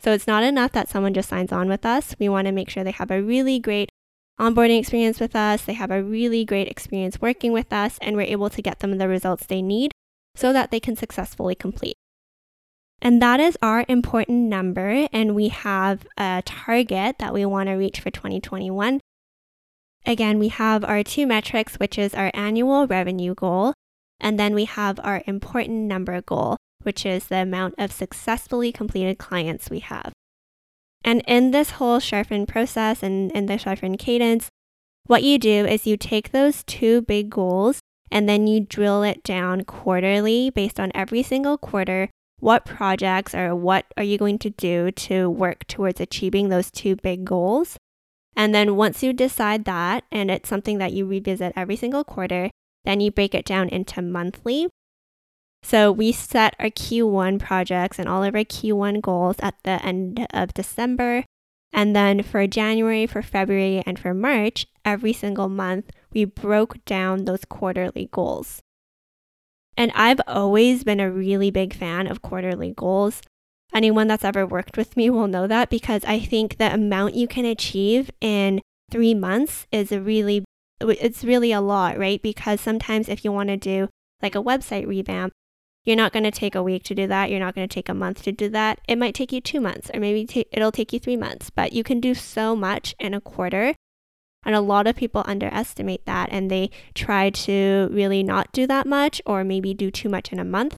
So 0.03 0.11
it's 0.11 0.27
not 0.27 0.43
enough 0.43 0.73
that 0.73 0.89
someone 0.89 1.13
just 1.13 1.29
signs 1.29 1.53
on 1.53 1.69
with 1.69 1.85
us. 1.85 2.15
We 2.19 2.27
want 2.27 2.47
to 2.47 2.51
make 2.51 2.69
sure 2.69 2.83
they 2.83 2.91
have 2.91 3.11
a 3.11 3.21
really 3.21 3.59
great 3.59 3.89
onboarding 4.39 4.79
experience 4.79 5.19
with 5.19 5.35
us, 5.35 5.61
they 5.61 5.73
have 5.73 5.91
a 5.91 6.03
really 6.03 6.43
great 6.43 6.67
experience 6.67 7.21
working 7.21 7.51
with 7.51 7.71
us, 7.71 7.99
and 8.01 8.15
we're 8.15 8.23
able 8.23 8.49
to 8.49 8.61
get 8.61 8.79
them 8.79 8.97
the 8.97 9.07
results 9.07 9.45
they 9.45 9.61
need 9.61 9.91
so 10.35 10.51
that 10.51 10.71
they 10.71 10.79
can 10.79 10.95
successfully 10.95 11.55
complete. 11.55 11.95
And 13.01 13.21
that 13.21 13.39
is 13.39 13.57
our 13.61 13.85
important 13.87 14.49
number, 14.49 15.07
and 15.13 15.35
we 15.35 15.49
have 15.49 16.05
a 16.17 16.41
target 16.45 17.17
that 17.19 17.33
we 17.33 17.45
want 17.45 17.67
to 17.67 17.73
reach 17.73 17.99
for 17.99 18.09
2021. 18.09 18.99
Again, 20.05 20.39
we 20.39 20.47
have 20.47 20.83
our 20.83 21.03
two 21.03 21.27
metrics, 21.27 21.75
which 21.75 21.97
is 21.97 22.13
our 22.13 22.31
annual 22.33 22.87
revenue 22.87 23.35
goal, 23.35 23.73
and 24.19 24.39
then 24.39 24.55
we 24.55 24.65
have 24.65 24.99
our 25.03 25.21
important 25.27 25.81
number 25.81 26.19
goal, 26.21 26.57
which 26.83 27.05
is 27.05 27.25
the 27.25 27.37
amount 27.37 27.75
of 27.77 27.91
successfully 27.91 28.71
completed 28.71 29.17
clients 29.17 29.69
we 29.69 29.79
have. 29.79 30.13
And 31.03 31.21
in 31.27 31.51
this 31.51 31.71
whole 31.71 31.99
Charfen 31.99 32.47
process 32.47 33.03
and 33.03 33.31
in 33.31 33.47
the 33.47 33.55
Charfen 33.55 33.99
cadence, 33.99 34.49
what 35.05 35.23
you 35.23 35.37
do 35.37 35.65
is 35.65 35.85
you 35.85 35.97
take 35.97 36.31
those 36.31 36.63
two 36.63 37.01
big 37.01 37.29
goals 37.29 37.79
and 38.09 38.29
then 38.29 38.47
you 38.47 38.61
drill 38.61 39.03
it 39.03 39.23
down 39.23 39.65
quarterly 39.65 40.49
based 40.49 40.79
on 40.79 40.91
every 40.95 41.23
single 41.23 41.57
quarter. 41.57 42.09
What 42.39 42.65
projects 42.65 43.33
or 43.33 43.55
what 43.55 43.85
are 43.97 44.03
you 44.03 44.17
going 44.17 44.39
to 44.39 44.49
do 44.49 44.91
to 44.91 45.29
work 45.29 45.65
towards 45.67 45.99
achieving 45.99 46.49
those 46.49 46.71
two 46.71 46.95
big 46.95 47.25
goals? 47.25 47.77
And 48.35 48.53
then 48.53 48.75
once 48.75 49.03
you 49.03 49.13
decide 49.13 49.65
that, 49.65 50.03
and 50.11 50.31
it's 50.31 50.49
something 50.49 50.77
that 50.77 50.93
you 50.93 51.05
revisit 51.05 51.53
every 51.55 51.75
single 51.75 52.03
quarter, 52.03 52.49
then 52.83 52.99
you 52.99 53.11
break 53.11 53.33
it 53.35 53.45
down 53.45 53.69
into 53.69 54.01
monthly. 54.01 54.67
So 55.63 55.91
we 55.91 56.11
set 56.11 56.55
our 56.59 56.67
Q1 56.67 57.39
projects 57.39 57.97
and 57.97 58.07
all 58.07 58.23
of 58.23 58.35
our 58.35 58.41
Q1 58.41 59.01
goals 59.01 59.37
at 59.39 59.55
the 59.63 59.83
end 59.83 60.27
of 60.33 60.53
December. 60.53 61.23
And 61.71 61.95
then 61.95 62.21
for 62.21 62.45
January, 62.45 63.07
for 63.07 63.23
February, 63.23 63.81
and 63.85 63.97
for 63.97 64.13
March, 64.13 64.67
every 64.85 65.13
single 65.13 65.49
month, 65.49 65.89
we 66.11 66.25
broke 66.25 66.83
down 66.85 67.25
those 67.25 67.45
quarterly 67.45 68.09
goals. 68.11 68.61
And 69.75 69.91
I've 69.95 70.21
always 70.27 70.83
been 70.83 70.99
a 70.99 71.09
really 71.09 71.49
big 71.49 71.73
fan 71.73 72.05
of 72.05 72.21
quarterly 72.21 72.73
goals. 72.75 73.21
Anyone 73.73 74.07
that's 74.07 74.23
ever 74.23 74.45
worked 74.45 74.77
with 74.77 74.95
me 74.95 75.09
will 75.09 75.27
know 75.27 75.47
that 75.47 75.71
because 75.71 76.03
I 76.05 76.19
think 76.19 76.57
the 76.57 76.71
amount 76.71 77.15
you 77.15 77.27
can 77.27 77.45
achieve 77.45 78.11
in 78.21 78.61
three 78.91 79.15
months 79.15 79.65
is 79.71 79.91
a 79.91 79.99
really, 79.99 80.45
it's 80.79 81.23
really 81.23 81.51
a 81.51 81.61
lot, 81.61 81.97
right? 81.97 82.21
Because 82.21 82.61
sometimes 82.61 83.09
if 83.09 83.25
you 83.25 83.31
want 83.31 83.49
to 83.49 83.57
do 83.57 83.89
like 84.21 84.35
a 84.35 84.43
website 84.43 84.85
revamp, 84.85 85.33
you're 85.85 85.97
not 85.97 86.13
going 86.13 86.23
to 86.23 86.31
take 86.31 86.55
a 86.55 86.63
week 86.63 86.83
to 86.83 86.95
do 86.95 87.07
that. 87.07 87.29
You're 87.29 87.39
not 87.39 87.55
going 87.55 87.67
to 87.67 87.73
take 87.73 87.89
a 87.89 87.93
month 87.93 88.23
to 88.23 88.31
do 88.31 88.49
that. 88.49 88.79
It 88.87 88.97
might 88.97 89.13
take 89.13 89.31
you 89.31 89.41
two 89.41 89.59
months, 89.59 89.91
or 89.93 89.99
maybe 89.99 90.25
t- 90.25 90.45
it'll 90.51 90.71
take 90.71 90.93
you 90.93 90.99
three 90.99 91.17
months, 91.17 91.49
but 91.49 91.73
you 91.73 91.83
can 91.83 91.99
do 91.99 92.13
so 92.13 92.55
much 92.55 92.95
in 92.99 93.13
a 93.13 93.21
quarter. 93.21 93.75
And 94.45 94.55
a 94.55 94.61
lot 94.61 94.87
of 94.87 94.95
people 94.95 95.23
underestimate 95.25 96.05
that 96.05 96.29
and 96.31 96.51
they 96.51 96.69
try 96.93 97.29
to 97.29 97.87
really 97.91 98.23
not 98.23 98.51
do 98.51 98.67
that 98.67 98.85
much 98.85 99.21
or 99.25 99.43
maybe 99.43 99.73
do 99.73 99.89
too 99.89 100.09
much 100.09 100.33
in 100.33 100.39
a 100.39 100.45
month. 100.45 100.75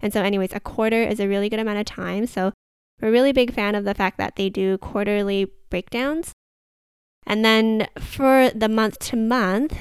And 0.00 0.12
so, 0.12 0.22
anyways, 0.22 0.52
a 0.52 0.60
quarter 0.60 1.02
is 1.02 1.20
a 1.20 1.28
really 1.28 1.48
good 1.48 1.60
amount 1.60 1.78
of 1.78 1.86
time. 1.86 2.26
So, 2.26 2.52
we're 3.00 3.08
a 3.08 3.12
really 3.12 3.32
big 3.32 3.52
fan 3.52 3.74
of 3.74 3.84
the 3.84 3.94
fact 3.94 4.18
that 4.18 4.36
they 4.36 4.48
do 4.48 4.78
quarterly 4.78 5.50
breakdowns. 5.68 6.32
And 7.26 7.44
then 7.44 7.88
for 7.98 8.50
the 8.54 8.68
month 8.68 8.98
to 9.00 9.16
month, 9.16 9.80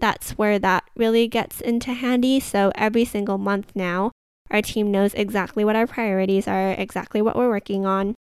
that's 0.00 0.32
where 0.32 0.58
that 0.58 0.84
really 0.96 1.28
gets 1.28 1.60
into 1.60 1.92
handy. 1.92 2.40
So 2.40 2.72
every 2.74 3.04
single 3.04 3.38
month 3.38 3.72
now, 3.74 4.12
our 4.50 4.62
team 4.62 4.90
knows 4.90 5.14
exactly 5.14 5.64
what 5.64 5.76
our 5.76 5.86
priorities 5.86 6.48
are, 6.48 6.72
exactly 6.72 7.20
what 7.20 7.36
we're 7.36 7.48
working 7.48 7.84
on. 7.84 8.14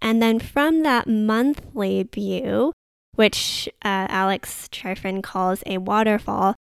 And 0.00 0.20
then 0.20 0.40
from 0.40 0.82
that 0.82 1.06
monthly 1.06 2.02
view, 2.02 2.72
which 3.14 3.68
uh, 3.84 4.06
Alex 4.08 4.68
Charfen 4.72 5.22
calls 5.22 5.62
a 5.66 5.78
waterfall. 5.78 6.56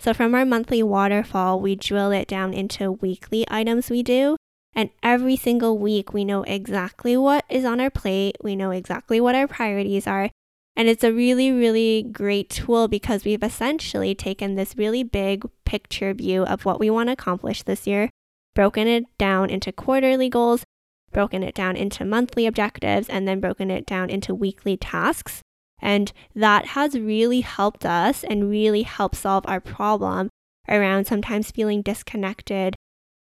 So 0.00 0.12
from 0.12 0.34
our 0.34 0.44
monthly 0.44 0.82
waterfall, 0.82 1.60
we 1.60 1.76
drill 1.76 2.10
it 2.10 2.28
down 2.28 2.52
into 2.52 2.92
weekly 2.92 3.44
items 3.48 3.90
we 3.90 4.02
do. 4.02 4.36
And 4.74 4.90
every 5.02 5.36
single 5.36 5.78
week, 5.78 6.12
we 6.12 6.24
know 6.24 6.42
exactly 6.42 7.16
what 7.16 7.44
is 7.48 7.64
on 7.64 7.80
our 7.80 7.90
plate. 7.90 8.36
We 8.42 8.56
know 8.56 8.70
exactly 8.72 9.20
what 9.20 9.34
our 9.36 9.46
priorities 9.46 10.06
are. 10.06 10.30
And 10.76 10.88
it's 10.88 11.04
a 11.04 11.12
really, 11.12 11.52
really 11.52 12.02
great 12.02 12.50
tool 12.50 12.88
because 12.88 13.24
we've 13.24 13.42
essentially 13.42 14.14
taken 14.14 14.54
this 14.54 14.76
really 14.76 15.04
big 15.04 15.48
picture 15.64 16.12
view 16.12 16.42
of 16.44 16.64
what 16.64 16.80
we 16.80 16.90
want 16.90 17.08
to 17.08 17.12
accomplish 17.12 17.62
this 17.62 17.86
year, 17.86 18.10
broken 18.54 18.88
it 18.88 19.04
down 19.16 19.50
into 19.50 19.70
quarterly 19.70 20.28
goals, 20.28 20.64
broken 21.12 21.44
it 21.44 21.54
down 21.54 21.76
into 21.76 22.04
monthly 22.04 22.46
objectives, 22.46 23.08
and 23.08 23.26
then 23.28 23.38
broken 23.38 23.70
it 23.70 23.86
down 23.86 24.10
into 24.10 24.34
weekly 24.34 24.76
tasks. 24.76 25.42
And 25.80 26.12
that 26.34 26.66
has 26.68 26.98
really 26.98 27.42
helped 27.42 27.86
us 27.86 28.24
and 28.24 28.50
really 28.50 28.82
helped 28.82 29.16
solve 29.16 29.44
our 29.46 29.60
problem 29.60 30.28
around 30.68 31.06
sometimes 31.06 31.50
feeling 31.50 31.82
disconnected 31.82 32.74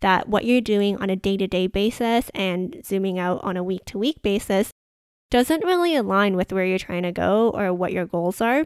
that 0.02 0.28
what 0.28 0.46
you're 0.46 0.62
doing 0.62 0.98
on 0.98 1.10
a 1.10 1.16
day 1.16 1.38
to 1.38 1.48
day 1.48 1.68
basis 1.68 2.30
and 2.34 2.82
zooming 2.86 3.20
out 3.20 3.40
on 3.44 3.56
a 3.56 3.64
week 3.64 3.86
to 3.86 3.98
week 3.98 4.22
basis 4.22 4.72
doesn't 5.32 5.64
really 5.64 5.96
align 5.96 6.36
with 6.36 6.52
where 6.52 6.66
you're 6.66 6.80
trying 6.80 7.04
to 7.04 7.12
go 7.12 7.50
or 7.52 7.74
what 7.74 7.94
your 7.94 8.06
goals 8.06 8.42
are. 8.42 8.66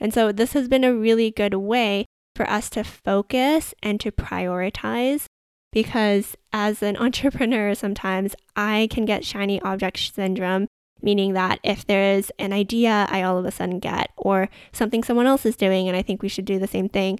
And 0.00 0.14
so, 0.14 0.32
this 0.32 0.52
has 0.52 0.68
been 0.68 0.84
a 0.84 0.94
really 0.94 1.30
good 1.30 1.54
way 1.54 2.06
for 2.36 2.48
us 2.48 2.70
to 2.70 2.84
focus 2.84 3.74
and 3.82 3.98
to 4.00 4.12
prioritize 4.12 5.24
because 5.72 6.36
as 6.52 6.82
an 6.82 6.96
entrepreneur, 7.00 7.74
sometimes 7.74 8.34
I 8.54 8.88
can 8.90 9.04
get 9.04 9.24
shiny 9.24 9.60
object 9.62 10.14
syndrome 10.14 10.68
meaning 11.02 11.32
that 11.34 11.60
if 11.62 11.86
there 11.86 12.14
is 12.16 12.32
an 12.38 12.52
idea 12.52 13.06
I 13.10 13.22
all 13.22 13.38
of 13.38 13.44
a 13.44 13.50
sudden 13.50 13.78
get, 13.78 14.10
or 14.16 14.48
something 14.72 15.02
someone 15.02 15.26
else 15.26 15.46
is 15.46 15.56
doing 15.56 15.88
and 15.88 15.96
I 15.96 16.02
think 16.02 16.22
we 16.22 16.28
should 16.28 16.44
do 16.44 16.58
the 16.58 16.66
same 16.66 16.88
thing, 16.88 17.18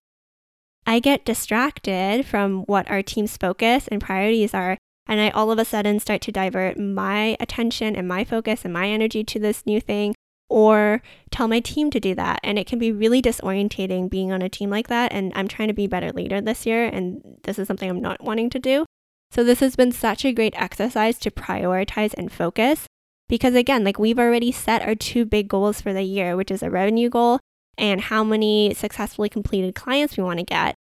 I 0.86 1.00
get 1.00 1.24
distracted 1.24 2.26
from 2.26 2.62
what 2.62 2.90
our 2.90 3.02
team's 3.02 3.36
focus 3.36 3.88
and 3.88 4.00
priorities 4.00 4.54
are. 4.54 4.78
And 5.08 5.20
I 5.20 5.30
all 5.30 5.50
of 5.50 5.58
a 5.58 5.64
sudden 5.64 5.98
start 5.98 6.20
to 6.22 6.32
divert 6.32 6.78
my 6.78 7.36
attention 7.40 7.96
and 7.96 8.06
my 8.06 8.24
focus 8.24 8.64
and 8.64 8.72
my 8.72 8.88
energy 8.88 9.24
to 9.24 9.38
this 9.38 9.64
new 9.64 9.80
thing 9.80 10.14
or 10.48 11.02
tell 11.30 11.48
my 11.48 11.60
team 11.60 11.90
to 11.90 12.00
do 12.00 12.14
that. 12.14 12.40
And 12.42 12.58
it 12.58 12.66
can 12.66 12.78
be 12.78 12.92
really 12.92 13.20
disorientating 13.20 14.10
being 14.10 14.32
on 14.32 14.42
a 14.42 14.48
team 14.48 14.70
like 14.70 14.88
that. 14.88 15.12
And 15.12 15.32
I'm 15.34 15.48
trying 15.48 15.68
to 15.68 15.74
be 15.74 15.86
better 15.86 16.12
leader 16.12 16.40
this 16.40 16.66
year. 16.66 16.86
And 16.86 17.38
this 17.44 17.58
is 17.58 17.66
something 17.66 17.88
I'm 17.88 18.00
not 18.00 18.22
wanting 18.22 18.50
to 18.50 18.58
do. 18.58 18.86
So 19.30 19.44
this 19.44 19.60
has 19.60 19.76
been 19.76 19.92
such 19.92 20.24
a 20.24 20.32
great 20.32 20.54
exercise 20.56 21.18
to 21.18 21.30
prioritize 21.30 22.14
and 22.14 22.32
focus. 22.32 22.86
Because 23.28 23.54
again, 23.54 23.84
like 23.84 23.98
we've 23.98 24.18
already 24.18 24.52
set 24.52 24.82
our 24.82 24.94
two 24.94 25.26
big 25.26 25.48
goals 25.48 25.82
for 25.82 25.92
the 25.92 26.02
year, 26.02 26.34
which 26.34 26.50
is 26.50 26.62
a 26.62 26.70
revenue 26.70 27.10
goal 27.10 27.40
and 27.76 28.00
how 28.00 28.24
many 28.24 28.72
successfully 28.74 29.28
completed 29.28 29.74
clients 29.74 30.16
we 30.16 30.24
want 30.24 30.38
to 30.38 30.44
get. 30.44 30.74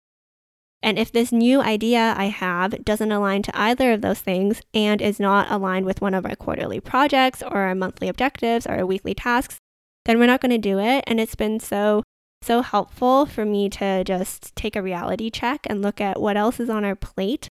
And 0.82 0.98
if 0.98 1.10
this 1.10 1.32
new 1.32 1.60
idea 1.60 2.14
I 2.16 2.26
have 2.26 2.84
doesn't 2.84 3.10
align 3.10 3.42
to 3.42 3.58
either 3.58 3.92
of 3.92 4.00
those 4.00 4.20
things 4.20 4.62
and 4.72 5.02
is 5.02 5.18
not 5.18 5.50
aligned 5.50 5.86
with 5.86 6.00
one 6.00 6.14
of 6.14 6.24
our 6.24 6.36
quarterly 6.36 6.80
projects 6.80 7.42
or 7.42 7.58
our 7.58 7.74
monthly 7.74 8.08
objectives 8.08 8.66
or 8.66 8.76
our 8.76 8.86
weekly 8.86 9.14
tasks, 9.14 9.56
then 10.04 10.18
we're 10.18 10.26
not 10.26 10.40
going 10.40 10.52
to 10.52 10.58
do 10.58 10.78
it. 10.78 11.04
And 11.06 11.18
it's 11.18 11.34
been 11.34 11.58
so, 11.58 12.04
so 12.42 12.62
helpful 12.62 13.26
for 13.26 13.44
me 13.44 13.68
to 13.70 14.04
just 14.04 14.54
take 14.54 14.76
a 14.76 14.82
reality 14.82 15.30
check 15.30 15.66
and 15.66 15.82
look 15.82 16.00
at 16.00 16.20
what 16.20 16.36
else 16.36 16.60
is 16.60 16.70
on 16.70 16.84
our 16.84 16.96
plate 16.96 17.48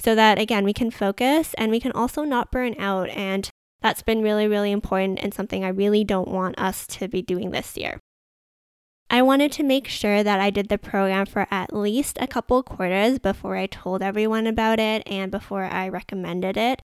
so 0.00 0.14
that, 0.14 0.38
again, 0.38 0.64
we 0.64 0.72
can 0.72 0.90
focus 0.90 1.54
and 1.58 1.70
we 1.70 1.80
can 1.80 1.92
also 1.92 2.22
not 2.24 2.50
burn 2.50 2.74
out. 2.78 3.10
And 3.10 3.48
that's 3.82 4.02
been 4.02 4.22
really, 4.22 4.48
really 4.48 4.72
important 4.72 5.18
and 5.22 5.34
something 5.34 5.62
I 5.62 5.68
really 5.68 6.04
don't 6.04 6.28
want 6.28 6.58
us 6.58 6.86
to 6.88 7.08
be 7.08 7.20
doing 7.20 7.50
this 7.50 7.76
year. 7.76 8.00
I 9.08 9.22
wanted 9.22 9.52
to 9.52 9.62
make 9.62 9.86
sure 9.86 10.22
that 10.22 10.40
I 10.40 10.50
did 10.50 10.68
the 10.68 10.78
program 10.78 11.26
for 11.26 11.46
at 11.50 11.74
least 11.74 12.18
a 12.20 12.26
couple 12.26 12.62
quarters 12.62 13.18
before 13.18 13.56
I 13.56 13.66
told 13.66 14.02
everyone 14.02 14.46
about 14.46 14.80
it 14.80 15.02
and 15.06 15.30
before 15.30 15.64
I 15.64 15.88
recommended 15.88 16.56
it. 16.56 16.82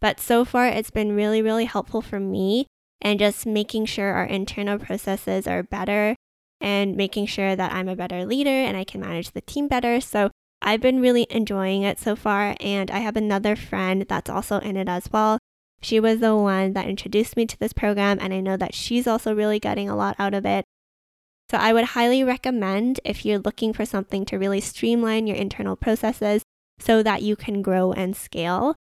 But 0.00 0.20
so 0.20 0.44
far, 0.44 0.66
it's 0.66 0.90
been 0.90 1.16
really, 1.16 1.42
really 1.42 1.64
helpful 1.64 2.02
for 2.02 2.20
me 2.20 2.66
and 3.00 3.18
just 3.18 3.46
making 3.46 3.86
sure 3.86 4.12
our 4.12 4.26
internal 4.26 4.78
processes 4.78 5.46
are 5.46 5.62
better 5.62 6.16
and 6.60 6.96
making 6.96 7.26
sure 7.26 7.56
that 7.56 7.72
I'm 7.72 7.88
a 7.88 7.96
better 7.96 8.26
leader 8.26 8.50
and 8.50 8.76
I 8.76 8.84
can 8.84 9.00
manage 9.00 9.30
the 9.30 9.40
team 9.40 9.68
better. 9.68 10.00
So 10.00 10.30
I've 10.60 10.80
been 10.80 11.00
really 11.00 11.26
enjoying 11.30 11.82
it 11.82 11.98
so 11.98 12.14
far. 12.14 12.56
And 12.60 12.90
I 12.90 12.98
have 12.98 13.16
another 13.16 13.56
friend 13.56 14.04
that's 14.08 14.30
also 14.30 14.58
in 14.58 14.76
it 14.76 14.88
as 14.88 15.08
well. 15.10 15.38
She 15.80 16.00
was 16.00 16.18
the 16.18 16.36
one 16.36 16.72
that 16.72 16.88
introduced 16.88 17.36
me 17.36 17.46
to 17.46 17.58
this 17.58 17.72
program, 17.72 18.18
and 18.20 18.34
I 18.34 18.40
know 18.40 18.56
that 18.56 18.74
she's 18.74 19.06
also 19.06 19.32
really 19.32 19.60
getting 19.60 19.88
a 19.88 19.96
lot 19.96 20.16
out 20.18 20.34
of 20.34 20.44
it. 20.44 20.64
So 21.50 21.56
I 21.56 21.72
would 21.72 21.84
highly 21.84 22.22
recommend 22.22 23.00
if 23.04 23.24
you're 23.24 23.38
looking 23.38 23.72
for 23.72 23.86
something 23.86 24.24
to 24.26 24.38
really 24.38 24.60
streamline 24.60 25.26
your 25.26 25.36
internal 25.36 25.76
processes 25.76 26.42
so 26.78 27.02
that 27.02 27.22
you 27.22 27.36
can 27.36 27.62
grow 27.62 27.92
and 27.92 28.14
scale. 28.16 28.74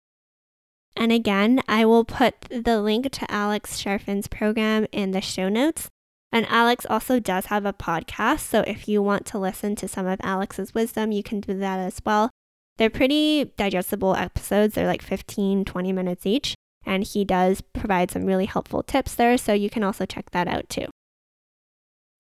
And 0.96 1.12
again, 1.12 1.62
I 1.68 1.85
will 1.85 2.04
put 2.04 2.40
the 2.50 2.80
link 2.80 3.11
to 3.12 3.30
Alex 3.30 3.82
Charfen's 3.82 4.28
program 4.28 4.87
in 4.90 5.12
the 5.12 5.20
show 5.20 5.49
notes. 5.49 5.88
And 6.32 6.46
Alex 6.49 6.85
also 6.88 7.20
does 7.20 7.46
have 7.46 7.64
a 7.64 7.73
podcast. 7.73 8.40
So 8.40 8.62
if 8.62 8.88
you 8.88 9.00
want 9.00 9.26
to 9.26 9.38
listen 9.38 9.76
to 9.76 9.88
some 9.88 10.06
of 10.06 10.18
Alex's 10.23 10.75
wisdom, 10.75 11.12
you 11.12 11.23
can 11.23 11.40
do 11.40 11.56
that 11.58 11.78
as 11.78 12.00
well. 12.04 12.30
They're 12.78 12.90
pretty 12.90 13.52
digestible 13.56 14.16
episodes. 14.16 14.75
They're 14.75 14.87
like 14.87 15.02
15, 15.02 15.64
20 15.64 15.92
minutes 15.92 16.26
each. 16.26 16.54
And 16.85 17.04
he 17.04 17.25
does 17.25 17.61
provide 17.61 18.11
some 18.11 18.26
really 18.26 18.46
helpful 18.46 18.82
tips 18.82 19.14
there. 19.14 19.38
So 19.38 19.52
you 19.52 19.70
can 19.70 19.82
also 19.82 20.04
check 20.04 20.30
that 20.30 20.49
out 20.49 20.68
too. 20.68 20.87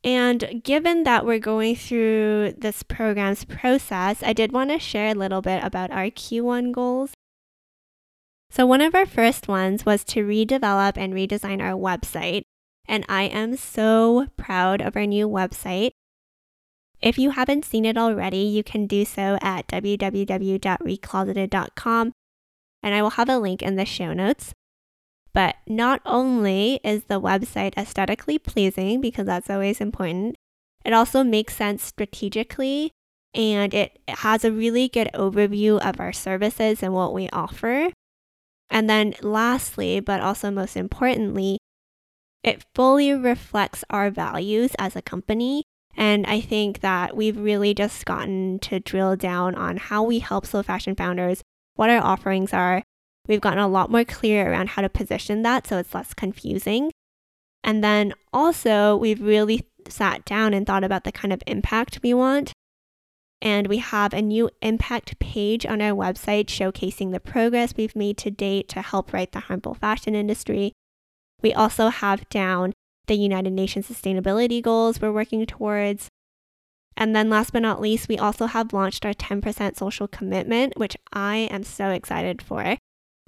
And 0.06 0.62
given 0.62 1.02
that 1.02 1.26
we're 1.26 1.40
going 1.40 1.74
through 1.74 2.54
this 2.56 2.84
program's 2.84 3.44
process, 3.44 4.22
I 4.22 4.32
did 4.32 4.52
want 4.52 4.70
to 4.70 4.78
share 4.78 5.08
a 5.08 5.14
little 5.14 5.42
bit 5.42 5.64
about 5.64 5.90
our 5.90 6.06
Q1 6.06 6.70
goals. 6.70 7.12
So, 8.48 8.64
one 8.66 8.82
of 8.82 8.94
our 8.94 9.04
first 9.04 9.48
ones 9.48 9.84
was 9.84 10.04
to 10.04 10.24
redevelop 10.24 10.96
and 10.96 11.12
redesign 11.12 11.60
our 11.60 11.72
website. 11.72 12.42
And 12.86 13.04
I 13.08 13.24
am 13.24 13.56
so 13.56 14.28
proud 14.36 14.80
of 14.80 14.94
our 14.94 15.06
new 15.06 15.28
website. 15.28 15.90
If 17.02 17.18
you 17.18 17.30
haven't 17.30 17.64
seen 17.64 17.84
it 17.84 17.98
already, 17.98 18.38
you 18.38 18.62
can 18.62 18.86
do 18.86 19.04
so 19.04 19.38
at 19.42 19.66
www.recloseted.com, 19.66 22.12
and 22.80 22.94
I 22.94 23.02
will 23.02 23.10
have 23.10 23.28
a 23.28 23.38
link 23.38 23.60
in 23.60 23.74
the 23.74 23.84
show 23.84 24.12
notes. 24.12 24.54
But 25.36 25.56
not 25.66 26.00
only 26.06 26.80
is 26.82 27.04
the 27.04 27.20
website 27.20 27.76
aesthetically 27.76 28.38
pleasing, 28.38 29.02
because 29.02 29.26
that's 29.26 29.50
always 29.50 29.82
important, 29.82 30.34
it 30.82 30.94
also 30.94 31.22
makes 31.22 31.54
sense 31.54 31.82
strategically 31.82 32.90
and 33.34 33.74
it 33.74 33.98
has 34.08 34.46
a 34.46 34.50
really 34.50 34.88
good 34.88 35.10
overview 35.12 35.78
of 35.78 36.00
our 36.00 36.14
services 36.14 36.82
and 36.82 36.94
what 36.94 37.12
we 37.12 37.28
offer. 37.34 37.90
And 38.70 38.88
then, 38.88 39.12
lastly, 39.20 40.00
but 40.00 40.22
also 40.22 40.50
most 40.50 40.74
importantly, 40.74 41.58
it 42.42 42.64
fully 42.74 43.12
reflects 43.12 43.84
our 43.90 44.08
values 44.08 44.70
as 44.78 44.96
a 44.96 45.02
company. 45.02 45.64
And 45.98 46.26
I 46.26 46.40
think 46.40 46.80
that 46.80 47.14
we've 47.14 47.36
really 47.36 47.74
just 47.74 48.06
gotten 48.06 48.58
to 48.60 48.80
drill 48.80 49.16
down 49.16 49.54
on 49.54 49.76
how 49.76 50.02
we 50.02 50.20
help 50.20 50.46
slow 50.46 50.62
fashion 50.62 50.94
founders, 50.94 51.42
what 51.74 51.90
our 51.90 52.02
offerings 52.02 52.54
are, 52.54 52.82
We've 53.28 53.40
gotten 53.40 53.58
a 53.58 53.68
lot 53.68 53.90
more 53.90 54.04
clear 54.04 54.50
around 54.50 54.70
how 54.70 54.82
to 54.82 54.88
position 54.88 55.42
that 55.42 55.66
so 55.66 55.78
it's 55.78 55.94
less 55.94 56.14
confusing. 56.14 56.90
And 57.64 57.82
then 57.82 58.14
also, 58.32 58.96
we've 58.96 59.20
really 59.20 59.66
sat 59.88 60.24
down 60.24 60.54
and 60.54 60.66
thought 60.66 60.84
about 60.84 61.04
the 61.04 61.12
kind 61.12 61.32
of 61.32 61.42
impact 61.46 62.00
we 62.02 62.14
want. 62.14 62.52
And 63.42 63.66
we 63.66 63.78
have 63.78 64.12
a 64.12 64.22
new 64.22 64.50
impact 64.62 65.18
page 65.18 65.66
on 65.66 65.82
our 65.82 65.92
website 65.92 66.46
showcasing 66.46 67.12
the 67.12 67.20
progress 67.20 67.74
we've 67.76 67.96
made 67.96 68.16
to 68.18 68.30
date 68.30 68.68
to 68.70 68.82
help 68.82 69.12
right 69.12 69.30
the 69.30 69.40
harmful 69.40 69.74
fashion 69.74 70.14
industry. 70.14 70.72
We 71.42 71.52
also 71.52 71.88
have 71.88 72.28
down 72.28 72.72
the 73.06 73.14
United 73.14 73.52
Nations 73.52 73.88
sustainability 73.88 74.62
goals 74.62 75.00
we're 75.00 75.12
working 75.12 75.44
towards. 75.44 76.08
And 76.96 77.14
then 77.14 77.28
last 77.28 77.52
but 77.52 77.62
not 77.62 77.80
least, 77.80 78.08
we 78.08 78.16
also 78.16 78.46
have 78.46 78.72
launched 78.72 79.04
our 79.04 79.12
10% 79.12 79.76
social 79.76 80.08
commitment, 80.08 80.78
which 80.78 80.96
I 81.12 81.48
am 81.50 81.62
so 81.62 81.90
excited 81.90 82.40
for. 82.40 82.78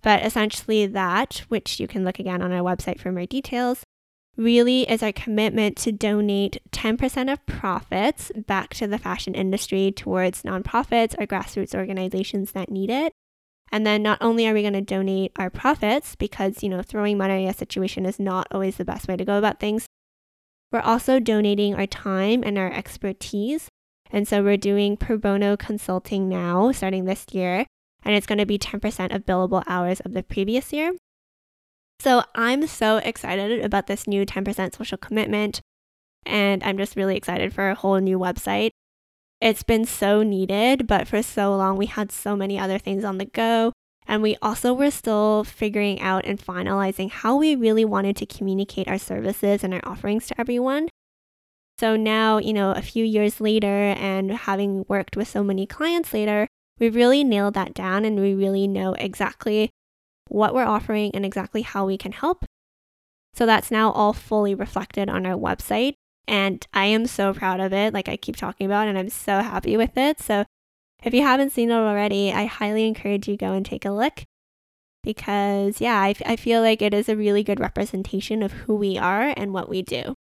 But 0.02 0.24
essentially, 0.24 0.86
that, 0.86 1.42
which 1.48 1.80
you 1.80 1.88
can 1.88 2.04
look 2.04 2.18
again 2.18 2.42
on 2.42 2.52
our 2.52 2.62
website 2.62 3.00
for 3.00 3.10
more 3.10 3.26
details, 3.26 3.82
really 4.36 4.88
is 4.88 5.02
our 5.02 5.12
commitment 5.12 5.76
to 5.76 5.90
donate 5.90 6.58
10% 6.70 7.32
of 7.32 7.44
profits 7.46 8.30
back 8.46 8.72
to 8.74 8.86
the 8.86 8.98
fashion 8.98 9.34
industry 9.34 9.90
towards 9.90 10.42
nonprofits 10.42 11.14
or 11.18 11.26
grassroots 11.26 11.74
organizations 11.74 12.52
that 12.52 12.70
need 12.70 12.90
it. 12.90 13.12
And 13.70 13.86
then 13.86 14.02
not 14.02 14.18
only 14.20 14.48
are 14.48 14.54
we 14.54 14.62
going 14.62 14.72
to 14.74 14.80
donate 14.80 15.32
our 15.36 15.50
profits 15.50 16.14
because, 16.14 16.62
you 16.62 16.68
know, 16.68 16.82
throwing 16.82 17.18
money 17.18 17.46
at 17.46 17.54
a 17.54 17.58
situation 17.58 18.06
is 18.06 18.18
not 18.18 18.46
always 18.50 18.76
the 18.76 18.84
best 18.84 19.08
way 19.08 19.16
to 19.16 19.24
go 19.24 19.36
about 19.36 19.60
things, 19.60 19.86
we're 20.72 20.80
also 20.80 21.18
donating 21.18 21.74
our 21.74 21.86
time 21.86 22.42
and 22.44 22.56
our 22.56 22.72
expertise. 22.72 23.68
And 24.10 24.26
so 24.26 24.42
we're 24.42 24.56
doing 24.56 24.96
pro 24.96 25.18
bono 25.18 25.56
consulting 25.56 26.28
now, 26.28 26.72
starting 26.72 27.04
this 27.04 27.26
year, 27.32 27.66
and 28.08 28.16
it's 28.16 28.26
going 28.26 28.38
to 28.38 28.46
be 28.46 28.58
10% 28.58 29.14
of 29.14 29.26
billable 29.26 29.62
hours 29.66 30.00
of 30.00 30.14
the 30.14 30.22
previous 30.22 30.72
year. 30.72 30.94
So 32.00 32.22
I'm 32.34 32.66
so 32.66 32.96
excited 32.96 33.62
about 33.62 33.86
this 33.86 34.08
new 34.08 34.24
10% 34.24 34.74
social 34.74 34.96
commitment, 34.96 35.60
and 36.24 36.64
I'm 36.64 36.78
just 36.78 36.96
really 36.96 37.16
excited 37.16 37.52
for 37.52 37.68
a 37.68 37.74
whole 37.74 37.98
new 37.98 38.18
website. 38.18 38.70
It's 39.42 39.62
been 39.62 39.84
so 39.84 40.22
needed, 40.22 40.86
but 40.86 41.06
for 41.06 41.22
so 41.22 41.54
long 41.54 41.76
we 41.76 41.84
had 41.84 42.10
so 42.10 42.34
many 42.34 42.58
other 42.58 42.78
things 42.78 43.04
on 43.04 43.18
the 43.18 43.26
go. 43.26 43.74
And 44.06 44.22
we 44.22 44.38
also 44.40 44.72
were 44.72 44.90
still 44.90 45.44
figuring 45.44 46.00
out 46.00 46.24
and 46.24 46.40
finalizing 46.40 47.10
how 47.10 47.36
we 47.36 47.54
really 47.54 47.84
wanted 47.84 48.16
to 48.16 48.26
communicate 48.26 48.88
our 48.88 48.96
services 48.96 49.62
and 49.62 49.74
our 49.74 49.82
offerings 49.84 50.28
to 50.28 50.40
everyone. 50.40 50.88
So 51.78 51.94
now, 51.94 52.38
you 52.38 52.54
know, 52.54 52.70
a 52.70 52.80
few 52.80 53.04
years 53.04 53.38
later 53.38 53.66
and 53.66 54.32
having 54.32 54.86
worked 54.88 55.14
with 55.14 55.28
so 55.28 55.44
many 55.44 55.66
clients 55.66 56.14
later, 56.14 56.48
we 56.78 56.88
really 56.88 57.24
nailed 57.24 57.54
that 57.54 57.74
down 57.74 58.04
and 58.04 58.20
we 58.20 58.34
really 58.34 58.68
know 58.68 58.94
exactly 58.94 59.70
what 60.28 60.54
we're 60.54 60.64
offering 60.64 61.10
and 61.14 61.24
exactly 61.24 61.62
how 61.62 61.86
we 61.86 61.96
can 61.96 62.12
help. 62.12 62.44
So 63.34 63.46
that's 63.46 63.70
now 63.70 63.92
all 63.92 64.12
fully 64.12 64.54
reflected 64.54 65.08
on 65.08 65.26
our 65.26 65.36
website. 65.36 65.94
And 66.26 66.66
I 66.74 66.86
am 66.86 67.06
so 67.06 67.32
proud 67.32 67.60
of 67.60 67.72
it, 67.72 67.94
like 67.94 68.08
I 68.08 68.16
keep 68.16 68.36
talking 68.36 68.66
about, 68.66 68.88
and 68.88 68.98
I'm 68.98 69.08
so 69.08 69.40
happy 69.40 69.76
with 69.76 69.96
it. 69.96 70.20
So 70.20 70.44
if 71.02 71.14
you 71.14 71.22
haven't 71.22 71.52
seen 71.52 71.70
it 71.70 71.74
already, 71.74 72.32
I 72.32 72.46
highly 72.46 72.86
encourage 72.86 73.28
you 73.28 73.36
go 73.36 73.52
and 73.52 73.64
take 73.64 73.84
a 73.84 73.90
look 73.90 74.24
because, 75.02 75.80
yeah, 75.80 75.98
I, 75.98 76.14
I 76.26 76.36
feel 76.36 76.60
like 76.60 76.82
it 76.82 76.92
is 76.92 77.08
a 77.08 77.16
really 77.16 77.42
good 77.42 77.60
representation 77.60 78.42
of 78.42 78.52
who 78.52 78.74
we 78.74 78.98
are 78.98 79.32
and 79.36 79.54
what 79.54 79.68
we 79.68 79.80
do. 79.80 80.14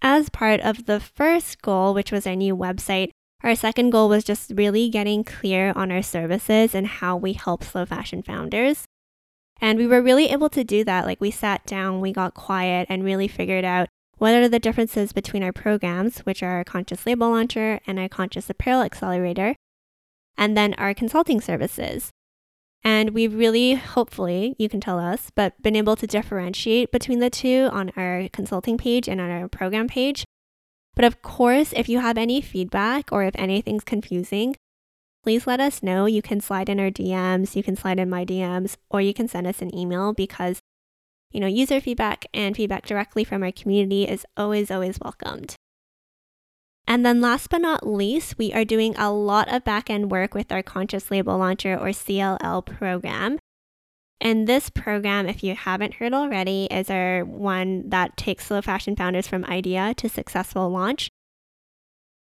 As 0.00 0.28
part 0.28 0.60
of 0.60 0.86
the 0.86 1.00
first 1.00 1.62
goal, 1.62 1.94
which 1.94 2.12
was 2.12 2.26
our 2.26 2.36
new 2.36 2.56
website, 2.56 3.10
our 3.42 3.54
second 3.54 3.90
goal 3.90 4.08
was 4.08 4.24
just 4.24 4.52
really 4.54 4.88
getting 4.88 5.24
clear 5.24 5.72
on 5.74 5.90
our 5.90 6.02
services 6.02 6.74
and 6.74 6.86
how 6.86 7.16
we 7.16 7.32
help 7.32 7.64
slow 7.64 7.84
fashion 7.84 8.22
founders. 8.22 8.84
And 9.60 9.78
we 9.78 9.86
were 9.86 10.02
really 10.02 10.28
able 10.28 10.48
to 10.50 10.64
do 10.64 10.84
that. 10.84 11.06
Like 11.06 11.20
we 11.20 11.30
sat 11.30 11.66
down, 11.66 12.00
we 12.00 12.12
got 12.12 12.34
quiet, 12.34 12.86
and 12.90 13.04
really 13.04 13.28
figured 13.28 13.64
out 13.64 13.88
what 14.18 14.34
are 14.34 14.48
the 14.48 14.58
differences 14.58 15.12
between 15.12 15.42
our 15.42 15.52
programs, 15.52 16.20
which 16.20 16.42
are 16.42 16.56
our 16.56 16.64
Conscious 16.64 17.06
Label 17.06 17.30
Launcher 17.30 17.80
and 17.86 17.98
our 17.98 18.08
Conscious 18.08 18.48
Apparel 18.50 18.82
Accelerator, 18.82 19.54
and 20.36 20.56
then 20.56 20.74
our 20.74 20.94
consulting 20.94 21.40
services. 21.40 22.10
And 22.84 23.10
we've 23.10 23.34
really, 23.34 23.74
hopefully, 23.74 24.56
you 24.58 24.68
can 24.68 24.80
tell 24.80 24.98
us, 24.98 25.30
but 25.34 25.60
been 25.62 25.76
able 25.76 25.94
to 25.96 26.06
differentiate 26.06 26.90
between 26.90 27.20
the 27.20 27.30
two 27.30 27.68
on 27.72 27.92
our 27.96 28.28
consulting 28.32 28.76
page 28.76 29.08
and 29.08 29.20
on 29.20 29.30
our 29.30 29.48
program 29.48 29.86
page. 29.86 30.24
But 30.94 31.04
of 31.04 31.22
course, 31.22 31.72
if 31.74 31.88
you 31.88 32.00
have 32.00 32.18
any 32.18 32.40
feedback 32.40 33.10
or 33.10 33.24
if 33.24 33.34
anything's 33.36 33.84
confusing, 33.84 34.56
please 35.22 35.46
let 35.46 35.60
us 35.60 35.82
know. 35.82 36.06
You 36.06 36.22
can 36.22 36.40
slide 36.40 36.68
in 36.68 36.80
our 36.80 36.90
DMs, 36.90 37.56
you 37.56 37.62
can 37.62 37.76
slide 37.76 37.98
in 37.98 38.10
my 38.10 38.24
DMs, 38.24 38.76
or 38.90 39.00
you 39.00 39.14
can 39.14 39.28
send 39.28 39.46
us 39.46 39.62
an 39.62 39.74
email 39.74 40.12
because, 40.12 40.60
you 41.30 41.40
know, 41.40 41.46
user 41.46 41.80
feedback 41.80 42.26
and 42.34 42.56
feedback 42.56 42.84
directly 42.86 43.24
from 43.24 43.42
our 43.42 43.52
community 43.52 44.04
is 44.04 44.26
always, 44.36 44.70
always 44.70 44.98
welcomed. 45.00 45.54
And 46.86 47.06
then 47.06 47.20
last 47.20 47.48
but 47.48 47.60
not 47.60 47.86
least, 47.86 48.36
we 48.38 48.52
are 48.52 48.64
doing 48.64 48.94
a 48.96 49.12
lot 49.12 49.50
of 49.50 49.64
back-end 49.64 50.10
work 50.10 50.34
with 50.34 50.50
our 50.50 50.62
Conscious 50.62 51.10
Label 51.10 51.38
Launcher 51.38 51.74
or 51.74 51.88
CLL 51.88 52.66
program. 52.66 53.38
And 54.22 54.46
this 54.46 54.70
program, 54.70 55.28
if 55.28 55.42
you 55.42 55.56
haven't 55.56 55.94
heard 55.94 56.14
already, 56.14 56.68
is 56.70 56.88
our 56.88 57.24
one 57.24 57.88
that 57.90 58.16
takes 58.16 58.46
slow 58.46 58.62
fashion 58.62 58.94
founders 58.94 59.26
from 59.26 59.44
idea 59.46 59.94
to 59.96 60.08
successful 60.08 60.70
launch. 60.70 61.10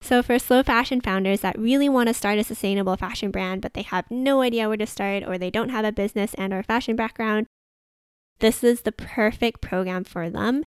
So, 0.00 0.22
for 0.22 0.38
slow 0.38 0.62
fashion 0.62 1.02
founders 1.02 1.40
that 1.40 1.58
really 1.58 1.90
want 1.90 2.08
to 2.08 2.14
start 2.14 2.38
a 2.38 2.44
sustainable 2.44 2.96
fashion 2.96 3.30
brand, 3.30 3.60
but 3.60 3.74
they 3.74 3.82
have 3.82 4.10
no 4.10 4.40
idea 4.40 4.68
where 4.68 4.78
to 4.78 4.86
start 4.86 5.22
or 5.22 5.36
they 5.36 5.50
don't 5.50 5.68
have 5.68 5.84
a 5.84 5.92
business 5.92 6.32
and 6.34 6.54
or 6.54 6.62
fashion 6.62 6.96
background, 6.96 7.46
this 8.38 8.64
is 8.64 8.80
the 8.80 8.90
perfect 8.90 9.60
program 9.60 10.02
for 10.02 10.30
them. 10.30 10.64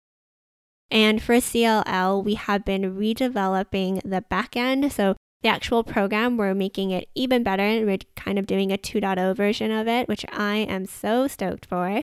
And 0.90 1.22
for 1.22 1.36
CLL, 1.36 2.25
we 2.25 2.34
have 2.34 2.66
been 2.66 2.98
redeveloping 2.98 4.01
the 4.04 4.25
backend. 4.30 4.92
So 4.92 5.16
the 5.41 5.50
actual 5.50 5.83
program, 5.83 6.38
we're 6.38 6.53
making 6.53 6.91
it 6.91 7.10
even 7.15 7.43
better 7.43 7.63
and 7.63 7.86
we're 7.86 7.98
kind 8.15 8.38
of 8.38 8.45
doing 8.45 8.71
a 8.71 8.77
2.0 8.77 9.36
version 9.36 9.71
of 9.71 9.88
it, 9.88 10.07
which 10.07 10.25
I 10.31 10.57
am 10.57 10.86
so 10.86 11.27
stoked 11.27 11.65
for. 11.65 12.01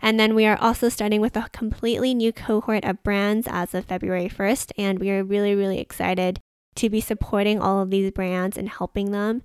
And 0.00 0.18
then 0.18 0.34
we 0.34 0.46
are 0.46 0.58
also 0.60 0.88
starting 0.88 1.20
with 1.20 1.36
a 1.36 1.48
completely 1.52 2.12
new 2.12 2.32
cohort 2.32 2.84
of 2.84 3.02
brands 3.02 3.46
as 3.48 3.72
of 3.72 3.84
February 3.84 4.28
1st. 4.28 4.72
And 4.76 4.98
we 4.98 5.10
are 5.10 5.22
really, 5.22 5.54
really 5.54 5.78
excited 5.78 6.40
to 6.74 6.90
be 6.90 7.00
supporting 7.00 7.60
all 7.60 7.80
of 7.80 7.90
these 7.90 8.10
brands 8.10 8.56
and 8.56 8.68
helping 8.68 9.12
them. 9.12 9.42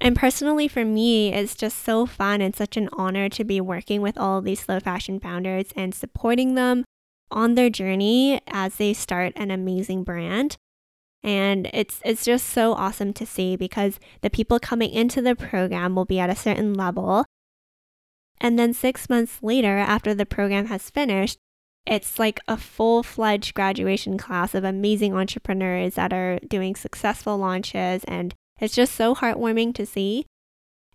And 0.00 0.14
personally, 0.14 0.68
for 0.68 0.84
me, 0.84 1.32
it's 1.32 1.54
just 1.54 1.82
so 1.82 2.04
fun 2.04 2.42
and 2.42 2.54
such 2.54 2.76
an 2.76 2.90
honor 2.92 3.28
to 3.30 3.44
be 3.44 3.60
working 3.60 4.02
with 4.02 4.18
all 4.18 4.38
of 4.38 4.44
these 4.44 4.60
slow 4.60 4.78
fashion 4.78 5.18
founders 5.18 5.66
and 5.74 5.94
supporting 5.94 6.54
them 6.54 6.84
on 7.30 7.54
their 7.54 7.70
journey 7.70 8.40
as 8.46 8.76
they 8.76 8.92
start 8.92 9.32
an 9.34 9.50
amazing 9.50 10.04
brand. 10.04 10.56
And 11.26 11.68
it's 11.72 12.00
it's 12.04 12.24
just 12.24 12.46
so 12.46 12.72
awesome 12.74 13.12
to 13.14 13.26
see 13.26 13.56
because 13.56 13.98
the 14.20 14.30
people 14.30 14.60
coming 14.60 14.90
into 14.90 15.20
the 15.20 15.34
program 15.34 15.96
will 15.96 16.04
be 16.04 16.20
at 16.20 16.30
a 16.30 16.36
certain 16.36 16.72
level. 16.72 17.24
And 18.40 18.56
then 18.56 18.72
6 18.72 19.10
months 19.10 19.42
later 19.42 19.76
after 19.76 20.14
the 20.14 20.24
program 20.24 20.66
has 20.66 20.88
finished, 20.88 21.38
it's 21.84 22.20
like 22.20 22.38
a 22.46 22.56
full-fledged 22.56 23.54
graduation 23.54 24.18
class 24.18 24.54
of 24.54 24.62
amazing 24.62 25.14
entrepreneurs 25.14 25.94
that 25.94 26.12
are 26.12 26.38
doing 26.46 26.76
successful 26.76 27.36
launches 27.36 28.04
and 28.04 28.34
it's 28.60 28.74
just 28.74 28.94
so 28.94 29.14
heartwarming 29.14 29.74
to 29.74 29.84
see. 29.84 30.26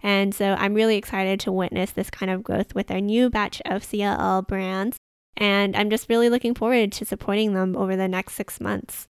And 0.02 0.34
so 0.34 0.56
I'm 0.58 0.74
really 0.74 0.96
excited 0.96 1.42
to 1.42 1.52
witness 1.52 1.92
this 1.92 2.10
kind 2.10 2.32
of 2.32 2.42
growth 2.42 2.74
with 2.74 2.90
our 2.90 3.02
new 3.02 3.30
batch 3.30 3.62
of 3.66 3.84
CLL 3.84 4.48
brands 4.48 4.98
and 5.36 5.76
I'm 5.76 5.90
just 5.90 6.08
really 6.08 6.30
looking 6.30 6.56
forward 6.56 6.94
to 6.94 7.06
supporting 7.06 7.54
them 7.54 7.76
over 7.76 7.98
the 7.98 8.08
next 8.08 8.36
six 8.36 8.62
months. 8.62 9.08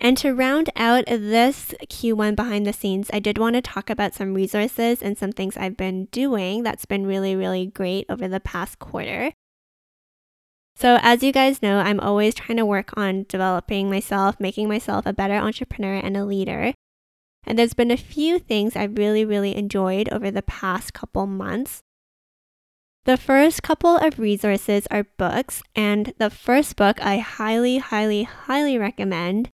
And 0.00 0.16
to 0.18 0.32
round 0.32 0.70
out 0.76 1.06
this 1.06 1.74
Q1 1.88 2.36
behind 2.36 2.66
the 2.66 2.72
scenes, 2.72 3.10
I 3.12 3.18
did 3.18 3.36
want 3.36 3.54
to 3.54 3.62
talk 3.62 3.90
about 3.90 4.14
some 4.14 4.32
resources 4.32 5.02
and 5.02 5.18
some 5.18 5.32
things 5.32 5.56
I've 5.56 5.76
been 5.76 6.04
doing 6.06 6.62
that's 6.62 6.84
been 6.84 7.04
really, 7.04 7.34
really 7.34 7.66
great 7.66 8.06
over 8.08 8.28
the 8.28 8.38
past 8.38 8.78
quarter. 8.78 9.32
So, 10.76 11.00
as 11.02 11.24
you 11.24 11.32
guys 11.32 11.60
know, 11.60 11.78
I'm 11.78 11.98
always 11.98 12.36
trying 12.36 12.58
to 12.58 12.66
work 12.66 12.96
on 12.96 13.26
developing 13.28 13.90
myself, 13.90 14.38
making 14.38 14.68
myself 14.68 15.04
a 15.06 15.12
better 15.12 15.34
entrepreneur 15.34 15.94
and 15.94 16.16
a 16.16 16.24
leader. 16.24 16.72
And 17.44 17.58
there's 17.58 17.74
been 17.74 17.90
a 17.90 17.96
few 17.96 18.38
things 18.38 18.76
I've 18.76 18.96
really, 18.96 19.24
really 19.24 19.56
enjoyed 19.56 20.08
over 20.10 20.30
the 20.30 20.42
past 20.42 20.94
couple 20.94 21.26
months. 21.26 21.80
The 23.04 23.16
first 23.16 23.64
couple 23.64 23.96
of 23.96 24.20
resources 24.20 24.86
are 24.92 25.06
books, 25.16 25.62
and 25.74 26.12
the 26.18 26.30
first 26.30 26.76
book 26.76 27.04
I 27.04 27.18
highly, 27.18 27.78
highly, 27.78 28.22
highly 28.22 28.78
recommend 28.78 29.50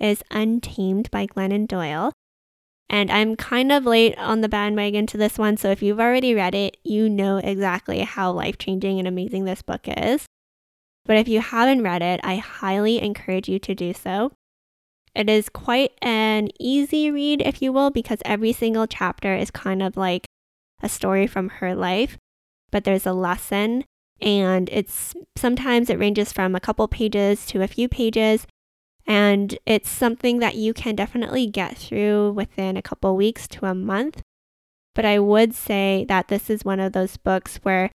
is 0.00 0.22
Untamed 0.30 1.10
by 1.10 1.26
Glennon 1.26 1.66
Doyle. 1.66 2.12
And 2.90 3.10
I'm 3.10 3.36
kind 3.36 3.72
of 3.72 3.86
late 3.86 4.16
on 4.18 4.40
the 4.40 4.48
bandwagon 4.48 5.06
to 5.08 5.16
this 5.16 5.38
one, 5.38 5.56
so 5.56 5.70
if 5.70 5.82
you've 5.82 6.00
already 6.00 6.34
read 6.34 6.54
it, 6.54 6.76
you 6.84 7.08
know 7.08 7.38
exactly 7.38 8.00
how 8.00 8.30
life 8.30 8.58
changing 8.58 8.98
and 8.98 9.08
amazing 9.08 9.44
this 9.44 9.62
book 9.62 9.82
is. 9.86 10.26
But 11.06 11.16
if 11.16 11.28
you 11.28 11.40
haven't 11.40 11.82
read 11.82 12.02
it, 12.02 12.20
I 12.22 12.36
highly 12.36 13.00
encourage 13.00 13.48
you 13.48 13.58
to 13.60 13.74
do 13.74 13.94
so. 13.94 14.32
It 15.14 15.30
is 15.30 15.48
quite 15.48 15.92
an 16.02 16.48
easy 16.58 17.10
read, 17.10 17.40
if 17.40 17.62
you 17.62 17.72
will, 17.72 17.90
because 17.90 18.18
every 18.24 18.52
single 18.52 18.86
chapter 18.86 19.34
is 19.34 19.50
kind 19.50 19.82
of 19.82 19.96
like 19.96 20.26
a 20.82 20.88
story 20.88 21.26
from 21.26 21.48
her 21.48 21.74
life 21.74 22.18
but 22.74 22.82
there's 22.82 23.06
a 23.06 23.12
lesson 23.12 23.84
and 24.20 24.68
it's 24.72 25.14
sometimes 25.36 25.88
it 25.88 25.98
ranges 25.98 26.32
from 26.32 26.56
a 26.56 26.60
couple 26.60 26.88
pages 26.88 27.46
to 27.46 27.62
a 27.62 27.68
few 27.68 27.88
pages 27.88 28.48
and 29.06 29.58
it's 29.66 29.90
something 29.90 30.38
that 30.38 30.54
you 30.54 30.72
can 30.72 30.94
definitely 30.94 31.46
get 31.46 31.76
through 31.76 32.32
within 32.32 32.76
a 32.76 32.82
couple 32.82 33.14
weeks 33.16 33.46
to 33.46 33.66
a 33.66 33.74
month 33.74 34.22
but 34.94 35.04
i 35.04 35.18
would 35.18 35.54
say 35.54 36.04
that 36.08 36.28
this 36.28 36.48
is 36.48 36.64
one 36.64 36.80
of 36.80 36.92
those 36.92 37.16
books 37.16 37.56
where 37.62 37.90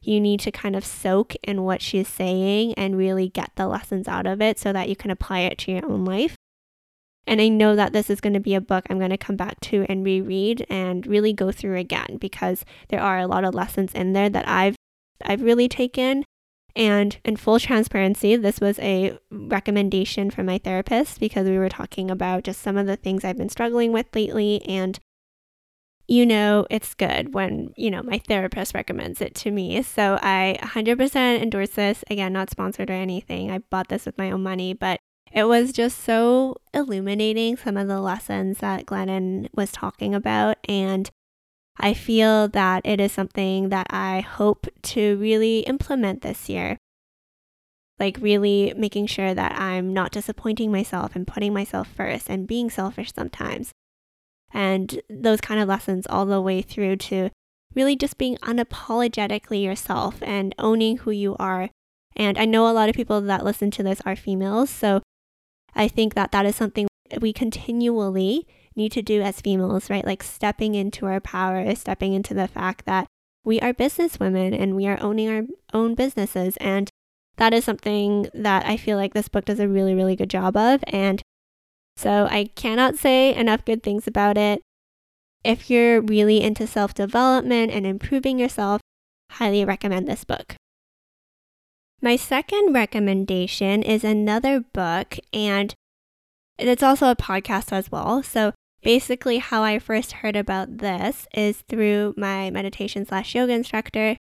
you 0.00 0.20
need 0.20 0.40
to 0.40 0.52
kind 0.52 0.76
of 0.76 0.84
soak 0.84 1.34
in 1.42 1.64
what 1.64 1.82
she's 1.82 2.08
saying 2.08 2.72
and 2.74 2.96
really 2.96 3.28
get 3.28 3.50
the 3.56 3.66
lessons 3.66 4.06
out 4.06 4.26
of 4.26 4.40
it 4.40 4.58
so 4.58 4.72
that 4.72 4.88
you 4.88 4.94
can 4.94 5.10
apply 5.10 5.40
it 5.40 5.58
to 5.58 5.72
your 5.72 5.84
own 5.84 6.04
life 6.04 6.36
and 7.28 7.42
I 7.42 7.48
know 7.48 7.76
that 7.76 7.92
this 7.92 8.08
is 8.08 8.22
going 8.22 8.32
to 8.32 8.40
be 8.40 8.54
a 8.54 8.60
book 8.60 8.86
I'm 8.88 8.98
going 8.98 9.10
to 9.10 9.18
come 9.18 9.36
back 9.36 9.60
to 9.60 9.84
and 9.88 10.04
reread 10.04 10.64
and 10.70 11.06
really 11.06 11.34
go 11.34 11.52
through 11.52 11.76
again 11.76 12.16
because 12.18 12.64
there 12.88 13.02
are 13.02 13.18
a 13.18 13.26
lot 13.26 13.44
of 13.44 13.54
lessons 13.54 13.92
in 13.92 14.14
there 14.14 14.30
that 14.30 14.48
I've 14.48 14.76
I've 15.24 15.42
really 15.42 15.68
taken. 15.68 16.24
And 16.76 17.18
in 17.24 17.36
full 17.36 17.58
transparency, 17.58 18.36
this 18.36 18.60
was 18.60 18.78
a 18.78 19.18
recommendation 19.30 20.30
from 20.30 20.46
my 20.46 20.58
therapist 20.58 21.18
because 21.18 21.48
we 21.48 21.58
were 21.58 21.68
talking 21.68 22.10
about 22.10 22.44
just 22.44 22.60
some 22.62 22.76
of 22.76 22.86
the 22.86 22.96
things 22.96 23.24
I've 23.24 23.36
been 23.36 23.48
struggling 23.48 23.92
with 23.92 24.06
lately. 24.14 24.62
And, 24.64 24.98
you 26.06 26.24
know, 26.24 26.66
it's 26.70 26.94
good 26.94 27.34
when, 27.34 27.72
you 27.76 27.90
know, 27.90 28.02
my 28.02 28.18
therapist 28.18 28.74
recommends 28.74 29.20
it 29.20 29.34
to 29.36 29.50
me. 29.50 29.82
So 29.82 30.18
I 30.22 30.58
100% 30.62 31.42
endorse 31.42 31.70
this. 31.70 32.04
Again, 32.10 32.32
not 32.32 32.50
sponsored 32.50 32.90
or 32.90 32.94
anything. 32.94 33.50
I 33.50 33.58
bought 33.58 33.88
this 33.88 34.06
with 34.06 34.16
my 34.16 34.30
own 34.30 34.42
money, 34.42 34.72
but 34.72 35.00
it 35.32 35.44
was 35.44 35.72
just 35.72 35.98
so 36.04 36.56
illuminating 36.72 37.56
some 37.56 37.76
of 37.76 37.88
the 37.88 38.00
lessons 38.00 38.58
that 38.58 38.86
Glennon 38.86 39.48
was 39.54 39.72
talking 39.72 40.14
about. 40.14 40.58
And 40.68 41.10
I 41.78 41.94
feel 41.94 42.48
that 42.48 42.82
it 42.84 43.00
is 43.00 43.12
something 43.12 43.68
that 43.68 43.86
I 43.90 44.20
hope 44.20 44.66
to 44.82 45.16
really 45.18 45.60
implement 45.60 46.22
this 46.22 46.48
year. 46.48 46.76
Like, 48.00 48.18
really 48.20 48.72
making 48.76 49.06
sure 49.06 49.34
that 49.34 49.58
I'm 49.58 49.92
not 49.92 50.12
disappointing 50.12 50.70
myself 50.70 51.16
and 51.16 51.26
putting 51.26 51.52
myself 51.52 51.88
first 51.88 52.28
and 52.30 52.46
being 52.46 52.70
selfish 52.70 53.12
sometimes. 53.12 53.72
And 54.52 55.00
those 55.10 55.40
kind 55.40 55.60
of 55.60 55.68
lessons 55.68 56.06
all 56.08 56.24
the 56.24 56.40
way 56.40 56.62
through 56.62 56.96
to 56.96 57.30
really 57.74 57.96
just 57.96 58.18
being 58.18 58.36
unapologetically 58.38 59.62
yourself 59.62 60.22
and 60.22 60.54
owning 60.58 60.98
who 60.98 61.10
you 61.10 61.36
are. 61.38 61.70
And 62.16 62.38
I 62.38 62.44
know 62.44 62.68
a 62.68 62.72
lot 62.72 62.88
of 62.88 62.94
people 62.94 63.20
that 63.20 63.44
listen 63.44 63.70
to 63.72 63.82
this 63.82 64.00
are 64.06 64.16
females. 64.16 64.70
So 64.70 65.02
I 65.74 65.86
think 65.86 66.14
that 66.14 66.32
that 66.32 66.46
is 66.46 66.56
something 66.56 66.88
we 67.20 67.32
continually 67.32 68.46
need 68.78 68.92
to 68.92 69.02
do 69.02 69.20
as 69.20 69.42
females, 69.42 69.90
right? 69.90 70.06
Like 70.06 70.22
stepping 70.22 70.74
into 70.74 71.04
our 71.04 71.20
power, 71.20 71.74
stepping 71.74 72.14
into 72.14 72.32
the 72.32 72.48
fact 72.48 72.86
that 72.86 73.06
we 73.44 73.60
are 73.60 73.74
business 73.74 74.18
women 74.18 74.54
and 74.54 74.74
we 74.74 74.86
are 74.86 75.02
owning 75.02 75.28
our 75.28 75.42
own 75.74 75.94
businesses. 75.94 76.56
And 76.58 76.88
that 77.36 77.52
is 77.52 77.64
something 77.64 78.28
that 78.32 78.64
I 78.64 78.76
feel 78.76 78.96
like 78.96 79.12
this 79.12 79.28
book 79.28 79.44
does 79.44 79.60
a 79.60 79.68
really, 79.68 79.94
really 79.94 80.16
good 80.16 80.30
job 80.30 80.56
of. 80.56 80.82
And 80.86 81.20
so 81.96 82.26
I 82.30 82.50
cannot 82.54 82.96
say 82.96 83.34
enough 83.34 83.64
good 83.64 83.82
things 83.82 84.06
about 84.06 84.38
it. 84.38 84.62
If 85.44 85.70
you're 85.70 86.00
really 86.00 86.42
into 86.42 86.66
self 86.66 86.94
development 86.94 87.72
and 87.72 87.86
improving 87.86 88.38
yourself, 88.38 88.80
highly 89.32 89.64
recommend 89.64 90.06
this 90.06 90.24
book. 90.24 90.54
My 92.00 92.16
second 92.16 92.72
recommendation 92.72 93.82
is 93.82 94.04
another 94.04 94.60
book, 94.60 95.16
and 95.32 95.74
it's 96.58 96.82
also 96.82 97.10
a 97.10 97.16
podcast 97.16 97.72
as 97.72 97.90
well. 97.90 98.22
So 98.22 98.52
basically, 98.88 99.36
how 99.36 99.62
I 99.62 99.78
first 99.78 100.12
heard 100.12 100.34
about 100.34 100.78
this 100.78 101.28
is 101.34 101.62
through 101.68 102.14
my 102.16 102.48
meditation 102.48 103.04
slash 103.04 103.34
yoga 103.34 103.52
instructor. 103.52 104.16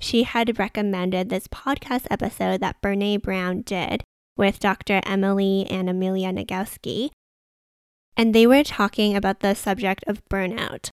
She 0.00 0.24
had 0.24 0.58
recommended 0.58 1.28
this 1.28 1.46
podcast 1.46 2.08
episode 2.10 2.60
that 2.60 2.82
Brene 2.82 3.22
Brown 3.22 3.60
did 3.60 4.02
with 4.36 4.58
Dr. 4.58 5.00
Emily 5.06 5.68
and 5.70 5.88
Amelia 5.88 6.32
Nagoski. 6.32 7.10
And 8.16 8.34
they 8.34 8.48
were 8.48 8.64
talking 8.64 9.14
about 9.14 9.38
the 9.38 9.54
subject 9.54 10.02
of 10.08 10.28
burnout. 10.28 10.88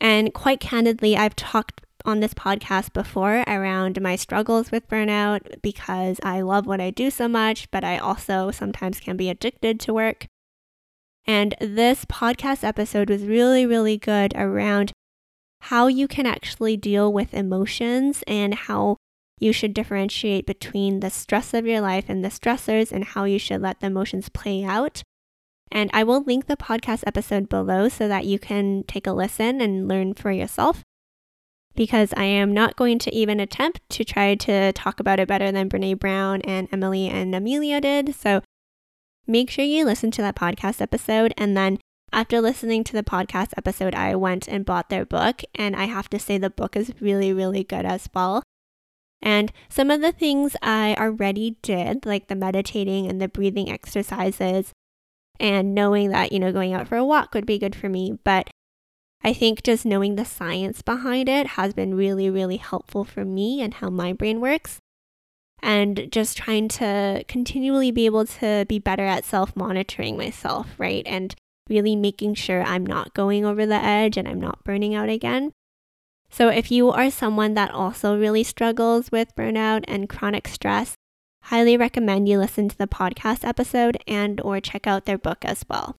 And 0.00 0.32
quite 0.32 0.58
candidly, 0.58 1.18
I've 1.18 1.36
talked 1.36 1.82
on 2.06 2.20
this 2.20 2.32
podcast 2.32 2.94
before 2.94 3.44
around 3.46 4.00
my 4.00 4.16
struggles 4.16 4.70
with 4.70 4.88
burnout 4.88 5.60
because 5.60 6.18
I 6.22 6.40
love 6.40 6.64
what 6.66 6.80
I 6.80 6.88
do 6.88 7.10
so 7.10 7.28
much, 7.28 7.70
but 7.70 7.84
I 7.84 7.98
also 7.98 8.50
sometimes 8.50 9.00
can 9.00 9.18
be 9.18 9.28
addicted 9.28 9.78
to 9.80 9.92
work. 9.92 10.28
And 11.26 11.54
this 11.60 12.04
podcast 12.04 12.62
episode 12.62 13.10
was 13.10 13.24
really, 13.24 13.66
really 13.66 13.98
good 13.98 14.32
around 14.36 14.92
how 15.62 15.88
you 15.88 16.06
can 16.06 16.26
actually 16.26 16.76
deal 16.76 17.12
with 17.12 17.34
emotions 17.34 18.22
and 18.26 18.54
how 18.54 18.96
you 19.38 19.52
should 19.52 19.74
differentiate 19.74 20.46
between 20.46 21.00
the 21.00 21.10
stress 21.10 21.52
of 21.52 21.66
your 21.66 21.80
life 21.80 22.04
and 22.08 22.24
the 22.24 22.28
stressors 22.28 22.92
and 22.92 23.04
how 23.04 23.24
you 23.24 23.38
should 23.38 23.60
let 23.60 23.80
the 23.80 23.88
emotions 23.88 24.28
play 24.28 24.64
out. 24.64 25.02
And 25.70 25.90
I 25.92 26.04
will 26.04 26.22
link 26.22 26.46
the 26.46 26.56
podcast 26.56 27.02
episode 27.06 27.48
below 27.48 27.88
so 27.88 28.06
that 28.06 28.24
you 28.24 28.38
can 28.38 28.84
take 28.86 29.06
a 29.06 29.12
listen 29.12 29.60
and 29.60 29.88
learn 29.88 30.14
for 30.14 30.30
yourself. 30.30 30.82
Because 31.74 32.14
I 32.16 32.24
am 32.24 32.54
not 32.54 32.76
going 32.76 32.98
to 33.00 33.14
even 33.14 33.40
attempt 33.40 33.80
to 33.90 34.04
try 34.04 34.36
to 34.36 34.72
talk 34.72 35.00
about 35.00 35.20
it 35.20 35.28
better 35.28 35.52
than 35.52 35.68
Brene 35.68 35.98
Brown 35.98 36.40
and 36.42 36.68
Emily 36.72 37.08
and 37.08 37.34
Amelia 37.34 37.80
did. 37.80 38.14
So 38.14 38.40
make 39.26 39.50
sure 39.50 39.64
you 39.64 39.84
listen 39.84 40.10
to 40.12 40.22
that 40.22 40.36
podcast 40.36 40.80
episode. 40.80 41.34
And 41.36 41.56
then 41.56 41.78
after 42.12 42.40
listening 42.40 42.84
to 42.84 42.92
the 42.92 43.02
podcast 43.02 43.50
episode, 43.56 43.94
I 43.94 44.14
went 44.14 44.48
and 44.48 44.64
bought 44.64 44.88
their 44.88 45.04
book. 45.04 45.42
And 45.54 45.76
I 45.76 45.84
have 45.84 46.08
to 46.10 46.18
say, 46.18 46.38
the 46.38 46.50
book 46.50 46.76
is 46.76 46.92
really, 47.00 47.32
really 47.32 47.64
good 47.64 47.84
as 47.84 48.08
well. 48.14 48.42
And 49.22 49.52
some 49.68 49.90
of 49.90 50.00
the 50.00 50.12
things 50.12 50.56
I 50.62 50.94
already 50.98 51.56
did, 51.62 52.06
like 52.06 52.28
the 52.28 52.36
meditating 52.36 53.08
and 53.08 53.20
the 53.20 53.28
breathing 53.28 53.70
exercises, 53.70 54.72
and 55.40 55.74
knowing 55.74 56.10
that, 56.10 56.32
you 56.32 56.38
know, 56.38 56.52
going 56.52 56.72
out 56.72 56.88
for 56.88 56.96
a 56.96 57.04
walk 57.04 57.34
would 57.34 57.46
be 57.46 57.58
good 57.58 57.74
for 57.74 57.88
me. 57.88 58.18
But 58.24 58.48
I 59.22 59.32
think 59.32 59.62
just 59.62 59.84
knowing 59.84 60.14
the 60.14 60.24
science 60.24 60.82
behind 60.82 61.28
it 61.28 61.48
has 61.48 61.74
been 61.74 61.94
really, 61.94 62.30
really 62.30 62.58
helpful 62.58 63.04
for 63.04 63.24
me 63.24 63.60
and 63.60 63.74
how 63.74 63.90
my 63.90 64.12
brain 64.12 64.40
works 64.40 64.78
and 65.62 66.08
just 66.10 66.36
trying 66.36 66.68
to 66.68 67.24
continually 67.28 67.90
be 67.90 68.06
able 68.06 68.26
to 68.26 68.64
be 68.68 68.78
better 68.78 69.04
at 69.04 69.24
self 69.24 69.56
monitoring 69.56 70.16
myself, 70.16 70.68
right? 70.78 71.02
And 71.06 71.34
really 71.68 71.96
making 71.96 72.34
sure 72.34 72.62
I'm 72.62 72.86
not 72.86 73.14
going 73.14 73.44
over 73.44 73.66
the 73.66 73.74
edge 73.74 74.16
and 74.16 74.28
I'm 74.28 74.40
not 74.40 74.62
burning 74.64 74.94
out 74.94 75.08
again. 75.08 75.52
So, 76.30 76.48
if 76.48 76.70
you 76.70 76.90
are 76.90 77.10
someone 77.10 77.54
that 77.54 77.70
also 77.70 78.18
really 78.18 78.42
struggles 78.42 79.10
with 79.10 79.34
burnout 79.36 79.84
and 79.88 80.08
chronic 80.08 80.48
stress, 80.48 80.94
highly 81.44 81.76
recommend 81.76 82.28
you 82.28 82.38
listen 82.38 82.68
to 82.68 82.76
the 82.76 82.88
podcast 82.88 83.46
episode 83.46 83.96
and 84.06 84.40
or 84.40 84.60
check 84.60 84.86
out 84.86 85.04
their 85.04 85.18
book 85.18 85.44
as 85.44 85.64
well. 85.70 85.96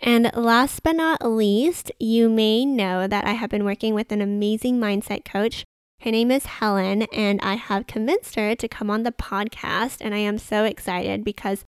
And 0.00 0.30
last 0.34 0.82
but 0.82 0.96
not 0.96 1.24
least, 1.24 1.92
you 1.98 2.28
may 2.28 2.64
know 2.64 3.06
that 3.06 3.24
I 3.24 3.32
have 3.32 3.50
been 3.50 3.64
working 3.64 3.94
with 3.94 4.10
an 4.12 4.20
amazing 4.20 4.78
mindset 4.78 5.24
coach 5.24 5.64
her 6.04 6.10
name 6.10 6.30
is 6.30 6.44
Helen, 6.44 7.02
and 7.14 7.40
I 7.40 7.54
have 7.54 7.86
convinced 7.86 8.34
her 8.34 8.54
to 8.54 8.68
come 8.68 8.90
on 8.90 9.04
the 9.04 9.12
podcast. 9.12 9.98
And 10.02 10.14
I 10.14 10.18
am 10.18 10.36
so 10.36 10.64
excited 10.64 11.24
because 11.24 11.64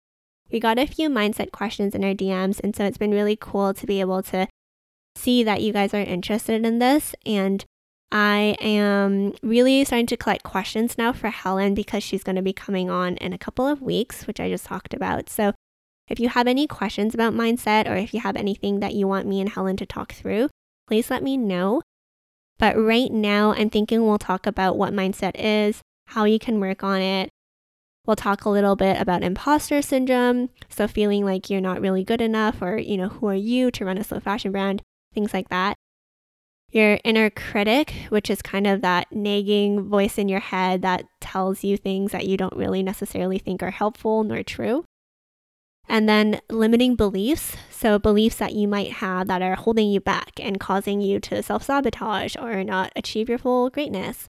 we 0.51 0.59
got 0.59 0.79
a 0.79 0.87
few 0.87 1.11
mindset 1.11 1.53
questions 1.53 1.95
in 1.95 2.03
our 2.03 2.15
DMs. 2.15 2.59
And 2.65 2.75
so 2.75 2.87
it's 2.87 2.97
been 2.97 3.11
really 3.11 3.37
cool 3.37 3.75
to 3.75 3.87
be 3.87 4.01
able 4.01 4.23
to 4.25 4.49
see 5.17 5.45
that 5.45 5.61
you 5.61 5.75
guys 5.75 5.93
are 5.93 6.01
interested 6.01 6.65
in 6.65 6.79
this. 6.79 7.15
And 7.27 7.63
I 8.11 8.57
am 8.59 9.35
really 9.43 9.85
starting 9.85 10.07
to 10.07 10.17
collect 10.17 10.45
questions 10.45 10.97
now 10.97 11.13
for 11.13 11.29
Helen 11.29 11.75
because 11.75 12.03
she's 12.03 12.25
going 12.25 12.37
to 12.37 12.43
be 12.43 12.55
coming 12.55 12.89
on 12.89 13.19
in 13.19 13.35
a 13.35 13.39
couple 13.39 13.67
of 13.67 13.83
weeks, 13.83 14.27
which 14.27 14.41
I 14.41 14.49
just 14.49 14.65
talked 14.65 14.95
about. 14.95 15.29
So 15.29 15.53
if 16.09 16.19
you 16.19 16.31
have 16.31 16.47
any 16.47 16.67
questions 16.67 17.13
about 17.13 17.35
mindset 17.35 17.87
or 17.87 17.97
if 17.97 18.15
you 18.15 18.21
have 18.21 18.37
anything 18.37 18.81
that 18.81 18.95
you 18.95 19.07
want 19.07 19.27
me 19.27 19.43
and 19.43 19.51
Helen 19.51 19.77
to 19.77 19.85
talk 19.85 20.13
through, 20.13 20.49
please 20.89 21.11
let 21.11 21.23
me 21.23 21.37
know. 21.37 21.83
But 22.63 22.79
right 22.79 23.11
now, 23.11 23.55
I'm 23.55 23.71
thinking 23.71 24.07
we'll 24.07 24.19
talk 24.19 24.47
about 24.47 24.79
what 24.79 24.93
mindset 24.93 25.33
is, 25.35 25.81
how 26.07 26.27
you 26.27 26.39
can 26.39 26.61
work 26.61 26.85
on 26.85 27.01
it. 27.03 27.29
We'll 28.07 28.15
talk 28.15 28.45
a 28.45 28.51
little 28.51 28.77
bit 28.77 29.01
about 29.01 29.25
imposter 29.25 29.83
syndrome, 29.83 30.49
so 30.69 30.87
feeling 30.87 31.25
like 31.25 31.51
you're 31.51 31.61
not 31.61 31.81
really 31.81 32.05
good 32.05 32.21
enough, 32.21 32.63
or, 32.63 32.79
you 32.79 32.97
know, 32.97 33.09
who 33.09 33.27
are 33.27 33.35
you 33.35 33.73
to 33.73 33.85
run 33.85 33.99
a 33.99 34.05
slow 34.05 34.21
fashion 34.21 34.53
brand, 34.53 34.81
things 35.13 35.35
like 35.35 35.49
that. 35.49 35.75
Your 36.71 37.01
inner 37.03 37.31
critic, 37.31 37.95
which 38.11 38.31
is 38.31 38.41
kind 38.43 38.69
of 38.69 38.81
that 38.83 39.11
nagging 39.11 39.89
voice 39.89 40.17
in 40.17 40.29
your 40.29 40.39
head 40.39 40.83
that 40.83 41.07
tells 41.21 41.65
you 41.65 41.77
things 41.77 42.13
that 42.13 42.29
you 42.29 42.37
don't 42.37 42.55
really 42.55 42.85
necessarily 42.85 43.41
think 43.41 43.65
are 43.65 43.73
helpful 43.73 44.23
nor 44.23 44.45
true. 44.45 44.85
And 45.89 46.09
then 46.09 46.41
limiting 46.49 46.97
beliefs. 46.97 47.57
So, 47.71 47.99
beliefs 47.99 48.37
that 48.37 48.55
you 48.55 48.69
might 48.69 48.93
have 48.93 49.27
that 49.27 49.43
are 49.43 49.57
holding 49.57 49.91
you 49.91 50.01
back 50.01 50.33
and 50.41 50.61
causing 50.61 51.01
you 51.01 51.19
to 51.21 51.43
self 51.43 51.65
sabotage 51.65 52.37
or 52.37 52.63
not 52.63 52.93
achieve 52.95 53.29
your 53.29 53.39
full 53.39 53.71
greatness. 53.71 54.29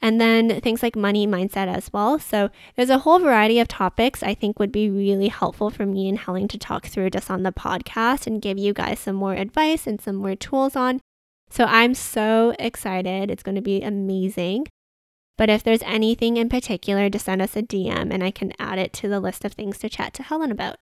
And 0.00 0.20
then 0.20 0.60
things 0.60 0.82
like 0.82 0.94
money 0.94 1.26
mindset 1.26 1.66
as 1.66 1.92
well. 1.92 2.18
So, 2.18 2.50
there's 2.76 2.90
a 2.90 2.98
whole 2.98 3.18
variety 3.18 3.58
of 3.58 3.68
topics 3.68 4.22
I 4.22 4.34
think 4.34 4.58
would 4.58 4.72
be 4.72 4.88
really 4.88 5.28
helpful 5.28 5.70
for 5.70 5.84
me 5.84 6.08
and 6.08 6.18
Helen 6.18 6.48
to 6.48 6.58
talk 6.58 6.86
through 6.86 7.10
just 7.10 7.30
on 7.30 7.42
the 7.42 7.52
podcast 7.52 8.26
and 8.26 8.40
give 8.42 8.58
you 8.58 8.72
guys 8.72 9.00
some 9.00 9.16
more 9.16 9.34
advice 9.34 9.86
and 9.86 10.00
some 10.00 10.16
more 10.16 10.36
tools 10.36 10.76
on. 10.76 11.00
So, 11.50 11.64
I'm 11.64 11.94
so 11.94 12.54
excited. 12.58 13.30
It's 13.30 13.42
going 13.42 13.56
to 13.56 13.62
be 13.62 13.82
amazing. 13.82 14.66
But 15.38 15.50
if 15.50 15.62
there's 15.62 15.82
anything 15.82 16.36
in 16.36 16.48
particular, 16.48 17.10
just 17.10 17.26
send 17.26 17.42
us 17.42 17.56
a 17.56 17.62
DM 17.62 18.12
and 18.12 18.24
I 18.24 18.30
can 18.30 18.52
add 18.58 18.78
it 18.78 18.92
to 18.94 19.08
the 19.08 19.20
list 19.20 19.44
of 19.44 19.52
things 19.52 19.78
to 19.78 19.88
chat 19.88 20.14
to 20.14 20.22
Helen 20.22 20.50
about. 20.50 20.76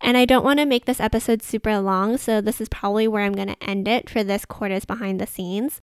And 0.00 0.16
I 0.16 0.24
don't 0.24 0.44
want 0.44 0.58
to 0.58 0.66
make 0.66 0.84
this 0.84 1.00
episode 1.00 1.42
super 1.42 1.78
long, 1.78 2.18
so 2.18 2.40
this 2.40 2.60
is 2.60 2.68
probably 2.68 3.08
where 3.08 3.24
I'm 3.24 3.32
going 3.32 3.48
to 3.48 3.62
end 3.62 3.88
it 3.88 4.10
for 4.10 4.22
this 4.24 4.44
quarter's 4.44 4.84
behind 4.84 5.20
the 5.20 5.26
scenes. 5.26 5.80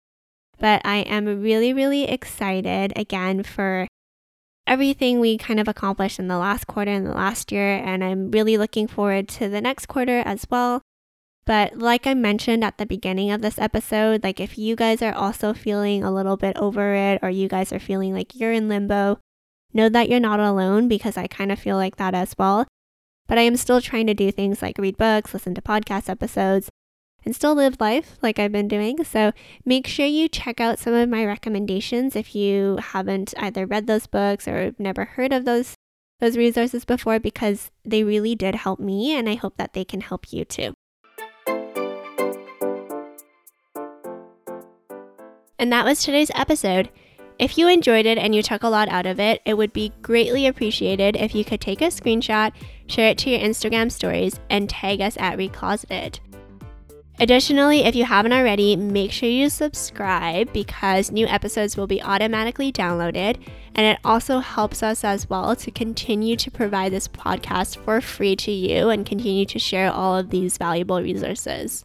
But 0.60 0.82
I 0.84 0.98
am 0.98 1.42
really, 1.42 1.72
really 1.72 2.04
excited 2.04 2.92
again 2.98 3.44
for 3.44 3.88
everything 4.68 5.20
we 5.20 5.38
kind 5.38 5.60
of 5.60 5.68
accomplished 5.68 6.20
in 6.20 6.28
the 6.28 6.38
last 6.38 6.68
quarter 6.68 6.92
and 6.92 7.06
the 7.06 7.14
last 7.14 7.52
year. 7.52 7.78
And 7.78 8.04
I'm 8.04 8.30
really 8.32 8.58
looking 8.58 8.88
forward 8.88 9.30
to 9.30 9.48
the 9.48 9.62
next 9.62 9.86
quarter 9.86 10.20
as 10.20 10.46
well. 10.50 10.82
But 11.50 11.80
like 11.80 12.06
I 12.06 12.14
mentioned 12.14 12.64
at 12.64 12.78
the 12.78 12.86
beginning 12.86 13.32
of 13.32 13.42
this 13.42 13.58
episode, 13.58 14.24
like 14.24 14.40
if 14.40 14.60
you 14.60 14.76
guys 14.76 15.02
are 15.02 15.16
also 15.16 15.52
feeling 15.52 16.04
a 16.04 16.14
little 16.14 16.38
bit 16.38 16.56
over 16.58 16.94
it 16.94 17.18
or 17.24 17.32
you 17.32 17.48
guys 17.48 17.74
are 17.74 17.80
feeling 17.80 18.14
like 18.14 18.36
you're 18.36 18.54
in 18.54 18.70
limbo, 18.70 19.18
know 19.74 19.90
that 19.90 20.10
you're 20.10 20.20
not 20.20 20.40
alone 20.40 20.88
because 20.88 21.18
I 21.18 21.26
kind 21.26 21.52
of 21.52 21.58
feel 21.58 21.76
like 21.76 21.96
that 21.96 22.14
as 22.14 22.36
well. 22.38 22.68
But 23.28 23.40
I 23.40 23.42
am 23.42 23.58
still 23.58 23.82
trying 23.82 24.06
to 24.06 24.14
do 24.14 24.32
things 24.32 24.62
like 24.62 24.78
read 24.78 24.96
books, 24.96 25.34
listen 25.34 25.56
to 25.56 25.62
podcast 25.64 26.08
episodes, 26.08 26.70
and 27.26 27.36
still 27.36 27.56
live 27.56 27.82
life 27.82 28.20
like 28.22 28.38
I've 28.38 28.52
been 28.52 28.68
doing. 28.68 29.04
So 29.04 29.32
make 29.66 29.88
sure 29.88 30.06
you 30.06 30.30
check 30.30 30.62
out 30.62 30.78
some 30.78 30.94
of 30.94 31.10
my 31.10 31.26
recommendations 31.26 32.16
if 32.16 32.36
you 32.36 32.78
haven't 32.78 33.34
either 33.40 33.66
read 33.66 33.88
those 33.88 34.06
books 34.06 34.48
or 34.48 34.76
never 34.78 35.04
heard 35.04 35.34
of 35.34 35.46
those 35.46 35.74
those 36.20 36.38
resources 36.38 36.86
before 36.86 37.20
because 37.20 37.72
they 37.84 38.04
really 38.04 38.36
did 38.36 38.54
help 38.54 38.80
me 38.80 39.18
and 39.18 39.28
I 39.28 39.34
hope 39.34 39.58
that 39.58 39.74
they 39.74 39.84
can 39.84 40.02
help 40.02 40.32
you 40.32 40.46
too. 40.46 40.76
And 45.60 45.72
that 45.74 45.86
was 45.86 46.02
today's 46.02 46.32
episode. 46.34 46.90
If 47.38 47.58
you 47.58 47.68
enjoyed 47.68 48.06
it 48.06 48.18
and 48.18 48.34
you 48.34 48.42
took 48.42 48.64
a 48.64 48.70
lot 48.70 48.90
out 48.90 49.06
of 49.06 49.20
it, 49.20 49.42
it 49.46 49.56
would 49.56 49.74
be 49.74 49.94
greatly 50.02 50.48
appreciated 50.48 51.16
if 51.16 51.36
you 51.36 51.46
could 51.46 51.62
take 51.62 51.82
a 51.82 51.86
screenshot, 51.86 52.54
share 52.88 53.10
it 53.10 53.18
to 53.20 53.30
your 53.30 53.40
Instagram 53.40 53.92
stories, 53.92 54.40
and 54.50 54.70
tag 54.70 55.02
us 55.02 55.18
at 55.18 55.38
Recloseted. 55.38 56.20
Additionally, 57.22 57.82
if 57.82 57.96
you 57.96 58.06
haven't 58.06 58.32
already, 58.32 58.78
make 58.78 59.12
sure 59.12 59.28
you 59.28 59.50
subscribe 59.50 60.54
because 60.54 61.12
new 61.12 61.28
episodes 61.28 61.76
will 61.76 61.88
be 61.88 62.02
automatically 62.02 62.72
downloaded. 62.72 63.38
And 63.76 63.86
it 63.86 64.00
also 64.06 64.40
helps 64.40 64.82
us 64.82 65.04
as 65.04 65.30
well 65.30 65.54
to 65.58 65.72
continue 65.72 66.38
to 66.38 66.50
provide 66.50 66.94
this 66.94 67.10
podcast 67.10 67.78
for 67.84 68.00
free 68.00 68.38
to 68.38 68.52
you 68.52 68.90
and 68.90 69.06
continue 69.06 69.46
to 69.46 69.60
share 69.60 69.92
all 69.92 70.18
of 70.18 70.30
these 70.30 70.58
valuable 70.58 71.02
resources. 71.02 71.84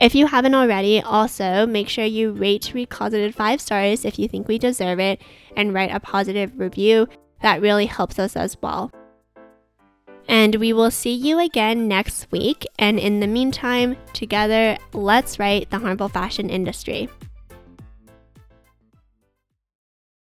If 0.00 0.14
you 0.14 0.26
haven't 0.28 0.54
already, 0.54 1.02
also 1.02 1.66
make 1.66 1.88
sure 1.88 2.04
you 2.04 2.30
rate 2.30 2.70
Recloseted 2.72 3.34
5 3.34 3.60
stars 3.60 4.04
if 4.04 4.16
you 4.16 4.28
think 4.28 4.46
we 4.46 4.56
deserve 4.56 5.00
it 5.00 5.20
and 5.56 5.74
right 5.74 5.92
a 5.92 5.98
positive 5.98 6.52
review. 6.56 7.08
That 7.42 7.60
really 7.60 7.86
helps 7.86 8.18
us 8.18 8.36
as 8.36 8.56
well. 8.62 8.92
And 10.28 10.54
we 10.56 10.72
will 10.72 10.92
see 10.92 11.14
you 11.14 11.40
again 11.40 11.88
next 11.88 12.30
week. 12.30 12.64
And 12.78 12.98
in 12.98 13.18
the 13.18 13.26
meantime, 13.26 13.96
together, 14.12 14.78
let's 14.92 15.38
write 15.38 15.70
the 15.70 15.78
harmful 15.78 16.08
fashion 16.08 16.48
industry. 16.48 17.08